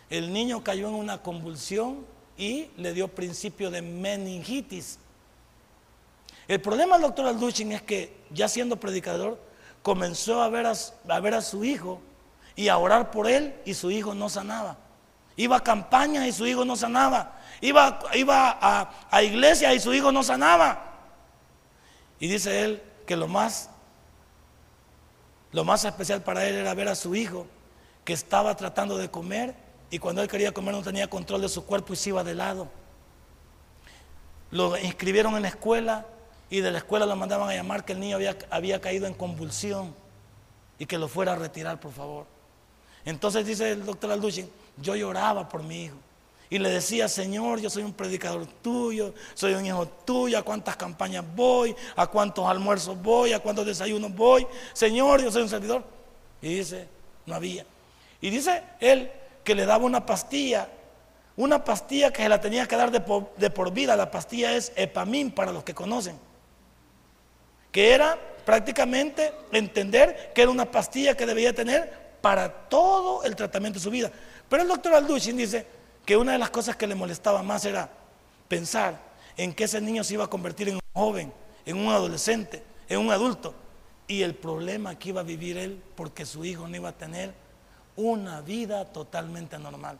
[0.09, 4.98] El niño cayó en una convulsión y le dio principio de meningitis.
[6.48, 9.38] El problema del doctor Alduchin es que, ya siendo predicador,
[9.82, 12.00] comenzó a ver a, ver a su hijo
[12.54, 14.78] y a orar por él y su hijo no sanaba.
[15.37, 17.41] Iba a campañas y su hijo no sanaba.
[17.61, 20.82] Iba, iba a, a iglesias y su hijo no sanaba.
[22.18, 23.70] Y dice él que lo más,
[25.53, 27.47] lo más especial para él era ver a su hijo
[28.05, 29.55] que estaba tratando de comer
[29.91, 32.34] y cuando él quería comer no tenía control de su cuerpo y se iba de
[32.34, 32.68] lado.
[34.51, 36.07] Lo inscribieron en la escuela
[36.49, 39.14] y de la escuela lo mandaban a llamar que el niño había, había caído en
[39.14, 39.95] convulsión
[40.78, 42.26] y que lo fuera a retirar, por favor.
[43.05, 45.97] Entonces dice el doctor Alduchin, yo lloraba por mi hijo.
[46.49, 50.77] Y le decía, Señor, yo soy un predicador tuyo, soy un hijo tuyo, a cuántas
[50.77, 54.47] campañas voy, a cuántos almuerzos voy, a cuántos desayunos voy.
[54.72, 55.83] Señor, yo soy un servidor.
[56.41, 56.87] Y dice,
[57.27, 57.66] no había.
[58.20, 59.11] Y dice él,
[59.43, 60.68] que le daba una pastilla,
[61.37, 63.01] una pastilla que se la tenía que dar de
[63.51, 63.97] por, vida.
[63.97, 66.18] La pastilla es epamín para los que conocen,
[67.72, 73.79] que era prácticamente entender que era una pastilla que debía tener para todo el tratamiento
[73.79, 74.11] de su vida.
[74.49, 75.66] Pero el doctor Alduchin dice
[76.05, 77.90] que una de las cosas que le molestaba más era
[78.49, 78.99] pensar
[79.36, 81.32] en que ese niño se iba a convertir en un joven,
[81.64, 83.55] en un adolescente, en un adulto.
[84.09, 87.34] Y el problema que iba a vivir él porque su hijo no iba a tener
[87.97, 89.99] una vida totalmente normal.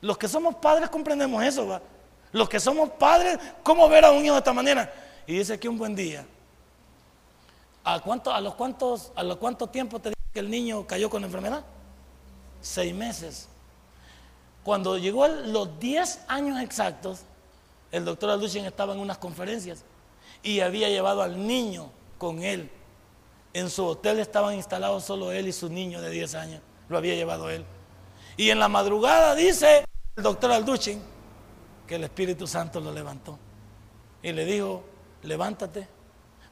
[0.00, 1.82] Los que somos padres comprendemos eso, ¿va?
[2.32, 4.92] Los que somos padres, ¿cómo ver a un hijo de esta manera?
[5.26, 6.26] Y dice que un buen día.
[7.82, 9.38] ¿A, cuánto, a, los cuántos, ¿A los
[9.70, 11.64] tiempo te dice que el niño cayó con la enfermedad?
[12.60, 13.48] Seis meses.
[14.64, 17.20] Cuando llegó los 10 años exactos,
[17.92, 19.84] el doctor Alduchin estaba en unas conferencias
[20.42, 22.70] y había llevado al niño con él.
[23.52, 27.14] En su hotel estaban instalados solo él y su niño de 10 años lo había
[27.14, 27.64] llevado él.
[28.38, 29.84] Y en la madrugada dice
[30.16, 31.00] el doctor Alduchin
[31.86, 33.38] que el Espíritu Santo lo levantó.
[34.22, 34.82] Y le dijo,
[35.22, 35.86] levántate,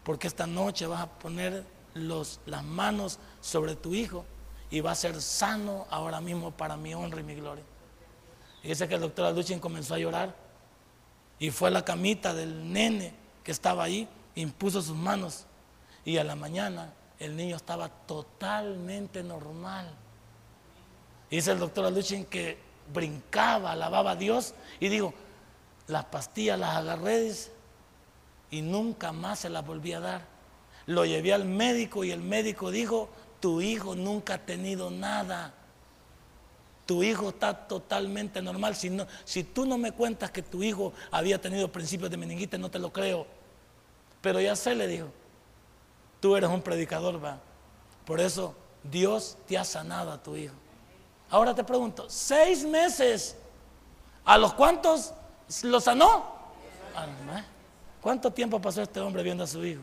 [0.04, 4.26] porque esta noche vas a poner los, las manos sobre tu hijo
[4.70, 7.64] y va a ser sano ahora mismo para mi honra y mi gloria.
[8.62, 10.34] Y dice que el doctor Alduchin comenzó a llorar
[11.38, 15.46] y fue a la camita del nene que estaba ahí, impuso sus manos
[16.04, 19.90] y a la mañana el niño estaba totalmente normal.
[21.30, 22.58] Dice el doctor Aluchin que
[22.92, 25.14] brincaba, alababa a Dios y digo,
[25.86, 27.32] las pastillas las agarré
[28.50, 30.22] y nunca más se las volví a dar.
[30.86, 33.08] Lo llevé al médico y el médico dijo,
[33.40, 35.54] tu hijo nunca ha tenido nada.
[36.86, 38.74] Tu hijo está totalmente normal.
[38.74, 42.58] Si, no, si tú no me cuentas que tu hijo había tenido principios de meningitis,
[42.58, 43.26] no te lo creo.
[44.20, 45.08] Pero ya sé, le dijo,
[46.20, 47.38] tú eres un predicador, va.
[48.04, 50.54] Por eso Dios te ha sanado a tu hijo.
[51.30, 53.36] Ahora te pregunto, seis meses,
[54.24, 55.12] ¿a los cuántos
[55.62, 56.32] lo sanó?
[58.00, 59.82] ¿Cuánto tiempo pasó este hombre viendo a su hijo?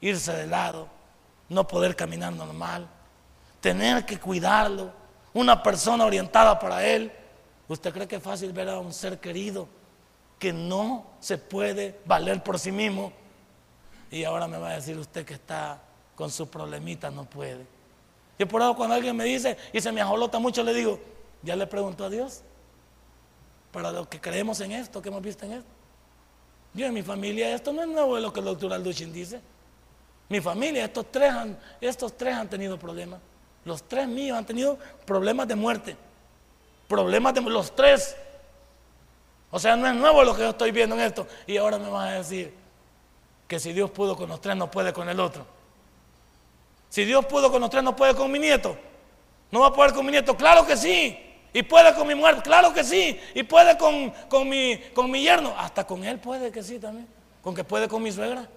[0.00, 0.88] Irse de lado,
[1.48, 2.86] no poder caminar normal,
[3.60, 4.92] tener que cuidarlo,
[5.32, 7.12] una persona orientada para él.
[7.68, 9.68] ¿Usted cree que es fácil ver a un ser querido
[10.38, 13.12] que no se puede valer por sí mismo?
[14.10, 15.80] Y ahora me va a decir usted que está
[16.16, 17.64] con su problemita, no puede.
[18.38, 20.98] Yo por eso cuando alguien me dice y se me ajolota mucho, le digo,
[21.42, 22.42] ¿ya le preguntó a Dios?
[23.70, 25.70] Para los que creemos en esto, que hemos visto en esto.
[26.74, 29.40] Yo en mi familia, esto no es nuevo de lo que el doctor Alduchin dice.
[30.28, 33.20] Mi familia, estos tres han, estos tres han tenido problemas.
[33.64, 35.96] Los tres míos han tenido problemas de muerte.
[36.88, 38.16] Problemas de los tres.
[39.50, 41.26] O sea, no es nuevo lo que yo estoy viendo en esto.
[41.46, 42.54] Y ahora me vas a decir
[43.46, 45.44] que si Dios pudo con los tres, no puede con el otro.
[46.88, 48.76] Si Dios pudo con los tres, no puede con mi nieto.
[49.50, 50.36] ¿No va a poder con mi nieto?
[50.36, 51.18] Claro que sí.
[51.52, 53.18] Y puede con mi muerte, claro que sí.
[53.34, 55.52] Y puede con, con, mi, con mi yerno.
[55.56, 57.08] Hasta con él puede que sí también.
[57.42, 58.48] Con que puede con mi suegra.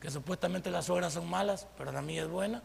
[0.00, 2.62] Que supuestamente las suegras son malas, pero la mía es buena.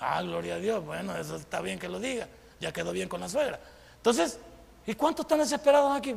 [0.00, 0.84] Ah, gloria a Dios.
[0.84, 2.28] Bueno, eso está bien que lo diga.
[2.60, 3.58] Ya quedó bien con la suegra.
[3.96, 4.38] Entonces,
[4.86, 6.14] ¿y cuántos están desesperados aquí?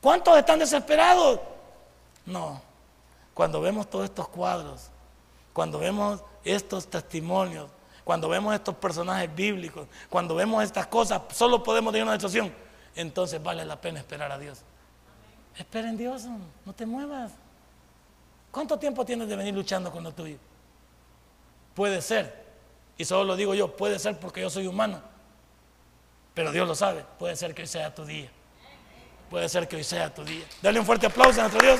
[0.00, 1.40] ¿Cuántos están desesperados?
[2.26, 2.60] No.
[3.34, 4.88] Cuando vemos todos estos cuadros,
[5.52, 7.70] cuando vemos estos testimonios,
[8.04, 12.52] cuando vemos estos personajes bíblicos, cuando vemos estas cosas, solo podemos tener una situación.
[12.94, 14.60] Entonces vale la pena esperar a Dios.
[15.56, 16.24] Espera en Dios,
[16.64, 17.32] no te muevas.
[18.50, 20.38] ¿Cuánto tiempo tienes de venir luchando con lo tuyo?
[21.78, 22.34] Puede ser,
[22.96, 25.00] y solo lo digo yo, puede ser porque yo soy humano,
[26.34, 28.28] pero Dios lo sabe, puede ser que hoy sea tu día.
[29.30, 30.44] Puede ser que hoy sea tu día.
[30.60, 31.78] Dale un fuerte aplauso a nuestro Dios.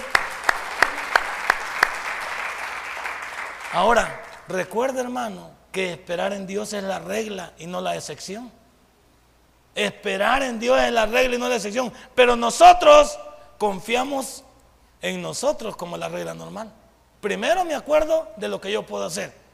[3.72, 8.52] Ahora, recuerda hermano que esperar en Dios es la regla y no la excepción.
[9.74, 11.92] Esperar en Dios es la regla y no la excepción.
[12.14, 13.18] Pero nosotros
[13.58, 14.44] confiamos
[15.02, 16.72] en nosotros como la regla normal.
[17.20, 19.47] Primero me acuerdo de lo que yo puedo hacer.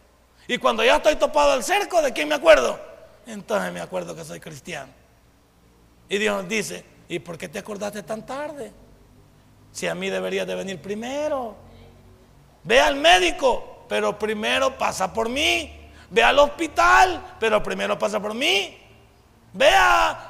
[0.46, 2.78] Y cuando ya estoy topado al cerco, ¿de quién me acuerdo?
[3.26, 4.92] Entonces me acuerdo que soy cristiano.
[6.08, 8.72] Y Dios dice, ¿y por qué te acordaste tan tarde?
[9.72, 11.56] Si a mí deberías de venir primero.
[12.62, 15.80] Ve al médico, pero primero pasa por mí.
[16.10, 18.78] Ve al hospital, pero primero pasa por mí.
[19.52, 19.70] Ve,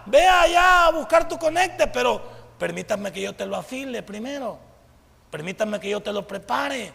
[0.07, 2.23] ve allá a buscar tu conecte, pero
[2.59, 4.59] permítame que yo te lo afile primero.
[5.31, 6.93] Permítame que yo te lo prepare.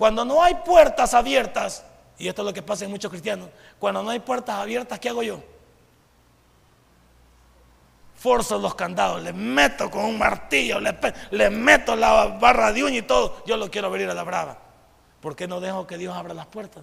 [0.00, 1.84] Cuando no hay puertas abiertas,
[2.16, 5.10] y esto es lo que pasa en muchos cristianos, cuando no hay puertas abiertas, ¿qué
[5.10, 5.42] hago yo?
[8.14, 13.02] Forzo los candados, le meto con un martillo, le, meto la barra de uña y
[13.02, 13.42] todo.
[13.44, 14.56] Yo lo quiero abrir a la brava.
[15.20, 16.82] ¿Por qué no dejo que Dios abra las puertas?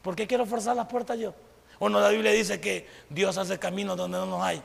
[0.00, 1.34] ¿Por qué quiero forzar las puertas yo?
[1.80, 4.62] O no, la Biblia dice que Dios hace caminos donde no los hay.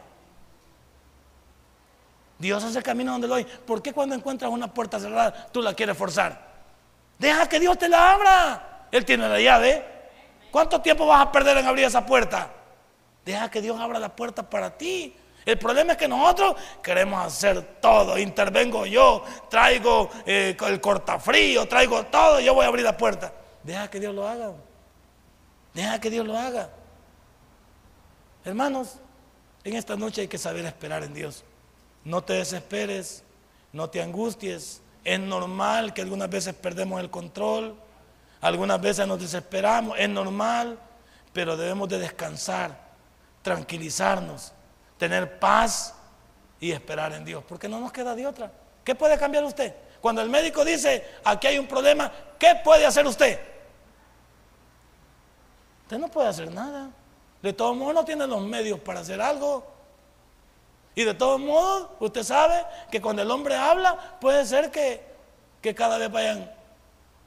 [2.40, 3.44] Dios hace caminos donde lo hay.
[3.44, 6.47] ¿Por qué cuando encuentras una puerta cerrada tú la quieres forzar?
[7.20, 8.88] Deja que Dios te la abra.
[8.92, 9.86] Él tiene la llave.
[10.52, 12.52] ¿Cuánto tiempo vas a perder en abrir esa puerta?
[13.26, 15.16] Deja que Dios abra la puerta para ti.
[15.46, 18.18] El problema es que nosotros queremos hacer todo.
[18.18, 22.40] Intervengo yo, traigo eh, el cortafrío, traigo todo.
[22.40, 23.34] Yo voy a abrir la puerta.
[23.64, 24.52] Deja que Dios lo haga.
[25.74, 26.70] Deja que Dios lo haga.
[28.44, 29.00] Hermanos,
[29.64, 31.44] en esta noche hay que saber esperar en Dios.
[32.04, 33.24] No te desesperes,
[33.74, 37.76] no te angusties, es normal que algunas veces perdemos el control,
[38.42, 40.78] algunas veces nos desesperamos, es normal,
[41.34, 42.78] pero debemos de descansar,
[43.42, 44.54] tranquilizarnos,
[44.98, 45.94] tener paz
[46.60, 48.52] y esperar en Dios, porque no nos queda de otra.
[48.84, 49.74] ¿Qué puede cambiar usted?
[50.02, 53.40] Cuando el médico dice, aquí hay un problema, ¿qué puede hacer usted?
[55.84, 56.90] Usted no puede hacer nada.
[57.42, 59.77] De todos modos no tiene los medios para hacer algo.
[60.98, 65.06] Y de todos modos, usted sabe que cuando el hombre habla, puede ser que,
[65.76, 66.52] cada vez vayan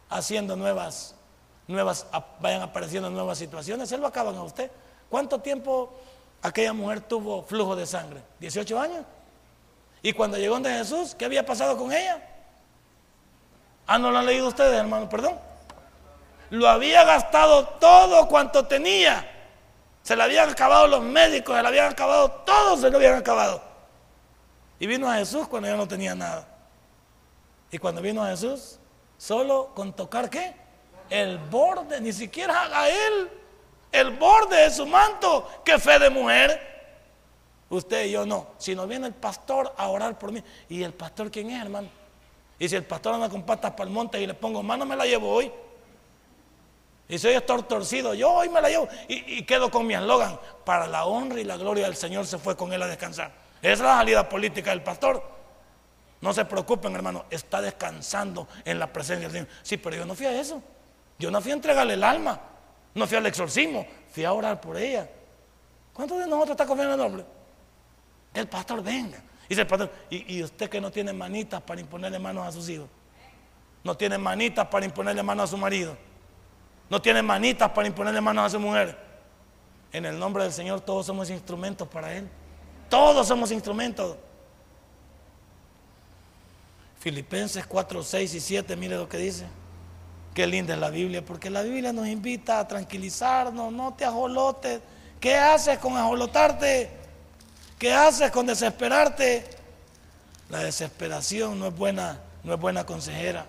[0.08, 1.14] haciendo nuevas,
[1.68, 2.04] nuevas,
[2.40, 3.92] vayan apareciendo nuevas situaciones.
[3.92, 4.72] Él lo acaban a usted.
[5.08, 5.92] ¿Cuánto tiempo
[6.42, 8.20] aquella mujer tuvo flujo de sangre?
[8.40, 9.04] ¿18 años?
[10.02, 12.20] Y cuando llegó donde Jesús, ¿qué había pasado con ella?
[13.86, 15.08] Ah, ¿no lo han leído ustedes, hermano?
[15.08, 15.38] Perdón.
[16.50, 19.30] Lo había gastado todo cuanto tenía.
[20.02, 23.62] Se le habían acabado los médicos, se le habían acabado, todos se lo habían acabado.
[24.78, 26.48] Y vino a Jesús cuando ya no tenía nada.
[27.70, 28.78] Y cuando vino a Jesús,
[29.18, 30.54] solo con tocar qué?
[31.10, 33.30] El borde, ni siquiera a él,
[33.92, 35.48] el borde de su manto.
[35.64, 36.68] Qué fe de mujer.
[37.68, 38.48] Usted y yo no.
[38.58, 40.42] Si no viene el pastor a orar por mí.
[40.68, 41.88] ¿Y el pastor quién es, hermano?
[42.58, 44.96] Y si el pastor anda con patas para el monte y le pongo mano, me
[44.96, 45.52] la llevo hoy.
[47.10, 48.88] Y si hoy estoy torcido, yo hoy me la llevo.
[49.08, 50.38] Y, quedo con mi eslogan.
[50.64, 53.32] Para la honra y la gloria del Señor se fue con él a descansar.
[53.60, 55.20] Esa es la salida política del pastor.
[56.20, 57.24] No se preocupen, hermano.
[57.28, 59.48] Está descansando en la presencia del Señor.
[59.62, 60.62] Sí, pero yo no fui a eso.
[61.18, 62.40] Yo no fui a entregarle el alma.
[62.94, 63.84] No fui al exorcismo.
[64.12, 65.10] Fui a orar por ella.
[65.92, 67.26] ¿Cuántos de nosotros está confiando en el nombre?
[68.32, 69.20] El pastor venga.
[69.48, 72.68] Dice el pastor, ¿y, ¿y, usted que no tiene manitas para imponerle manos a sus
[72.68, 72.86] hijos?
[73.82, 75.96] No tiene manitas para imponerle manos a su marido.
[76.90, 78.98] No tiene manitas para imponerle manos a su mujer.
[79.92, 82.28] En el nombre del Señor todos somos instrumentos para Él.
[82.88, 84.16] Todos somos instrumentos.
[86.98, 89.46] Filipenses 4, 6 y 7, mire lo que dice.
[90.34, 94.80] Qué linda es la Biblia, porque la Biblia nos invita a tranquilizarnos, no te ajolotes.
[95.18, 96.90] ¿Qué haces con ajolotarte?
[97.78, 99.44] ¿Qué haces con desesperarte?
[100.48, 103.46] La desesperación no es buena, no es buena consejera.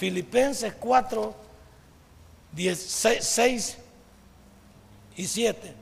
[0.00, 1.34] Filipenses 4,
[2.56, 3.78] 6
[5.14, 5.74] y 7.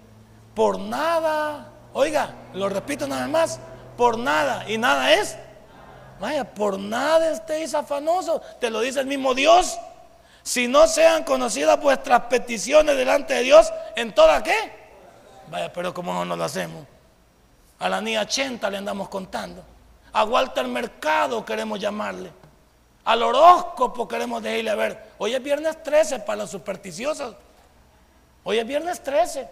[0.56, 3.60] Por nada, oiga, lo repito vez más,
[3.96, 5.38] por nada, y nada es.
[6.18, 9.78] Vaya, por nada estéis afanosos, te lo dice el mismo Dios.
[10.42, 14.56] Si no sean conocidas vuestras peticiones delante de Dios, ¿en toda qué?
[15.48, 16.84] Vaya, pero ¿cómo no lo hacemos?
[17.78, 19.62] A la niña 80 le andamos contando.
[20.12, 22.32] A Walter Mercado queremos llamarle.
[23.08, 27.34] Al horóscopo queremos decirle, a ver, hoy es viernes 13 para los supersticiosos.
[28.44, 29.48] Hoy es viernes 13.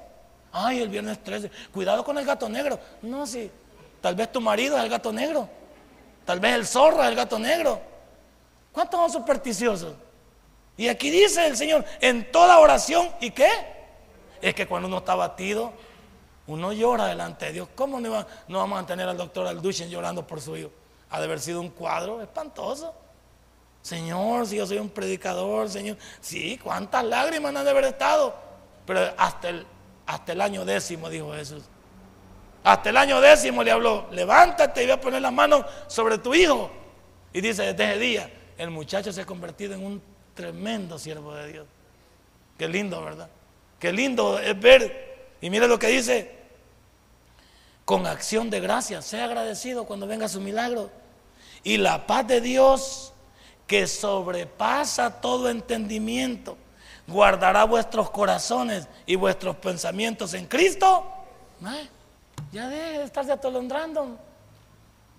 [0.52, 1.50] Ay, el viernes 13.
[1.72, 2.78] Cuidado con el gato negro.
[3.00, 3.50] No, sí.
[4.02, 5.48] Tal vez tu marido es el gato negro.
[6.26, 7.80] Tal vez el zorro es el gato negro.
[8.72, 9.94] ¿Cuántos son supersticiosos?
[10.76, 13.48] Y aquí dice el Señor, en toda oración, ¿y qué?
[14.42, 15.72] Es que cuando uno está batido,
[16.46, 17.68] uno llora delante de Dios.
[17.74, 20.70] ¿Cómo no, no vamos a tener al doctor Alduchen llorando por su hijo?
[21.08, 23.05] Ha de haber sido un cuadro espantoso.
[23.86, 25.96] Señor, si yo soy un predicador, Señor.
[26.20, 28.34] Sí, cuántas lágrimas han de haber estado.
[28.84, 29.64] Pero hasta el,
[30.04, 31.62] hasta el año décimo, dijo Jesús.
[32.64, 36.34] Hasta el año décimo le habló, levántate y voy a poner la mano sobre tu
[36.34, 36.68] hijo.
[37.32, 40.02] Y dice, desde ese día, el muchacho se ha convertido en un
[40.34, 41.66] tremendo siervo de Dios.
[42.58, 43.30] Qué lindo, ¿verdad?
[43.78, 45.30] Qué lindo es ver.
[45.40, 46.34] Y mire lo que dice,
[47.84, 50.90] con acción de gracia, sea agradecido cuando venga su milagro.
[51.62, 53.12] Y la paz de Dios,
[53.66, 56.56] que sobrepasa todo entendimiento,
[57.06, 61.04] guardará vuestros corazones y vuestros pensamientos en Cristo.
[62.52, 64.18] Ya deje de estarse atolondrando.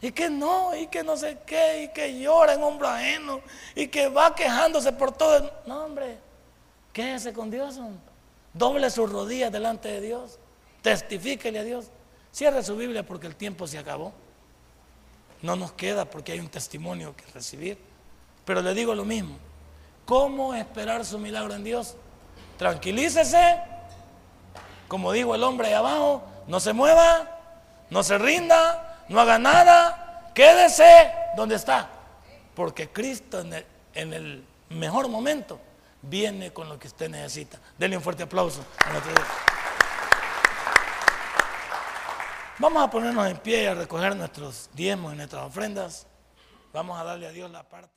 [0.01, 3.41] Y que no, y que no sé qué, y que llora en hombro ajeno,
[3.73, 5.51] y que va quejándose por todo.
[5.65, 6.17] No, hombre,
[6.93, 7.79] quédese con Dios.
[8.53, 10.37] Doble sus rodillas delante de Dios.
[10.83, 11.87] Testifíquele a Dios.
[12.31, 14.13] Cierre su Biblia porque el tiempo se acabó.
[15.41, 17.86] No nos queda porque hay un testimonio que recibir.
[18.47, 19.35] Pero le digo lo mismo.
[20.05, 21.97] ¿Cómo esperar su milagro en Dios?
[22.57, 23.59] Tranquilícese.
[24.87, 27.29] Como dijo el hombre ahí abajo, no se mueva,
[27.89, 31.89] no se rinda, no haga nada, quédese donde está.
[32.55, 35.59] Porque Cristo en el, en el mejor momento
[36.01, 37.59] viene con lo que usted necesita.
[37.77, 39.27] Denle un fuerte aplauso a nuestro Dios.
[42.59, 46.07] Vamos a ponernos en pie y a recoger nuestros diezmos y nuestras ofrendas.
[46.71, 47.96] Vamos a darle a Dios la parte.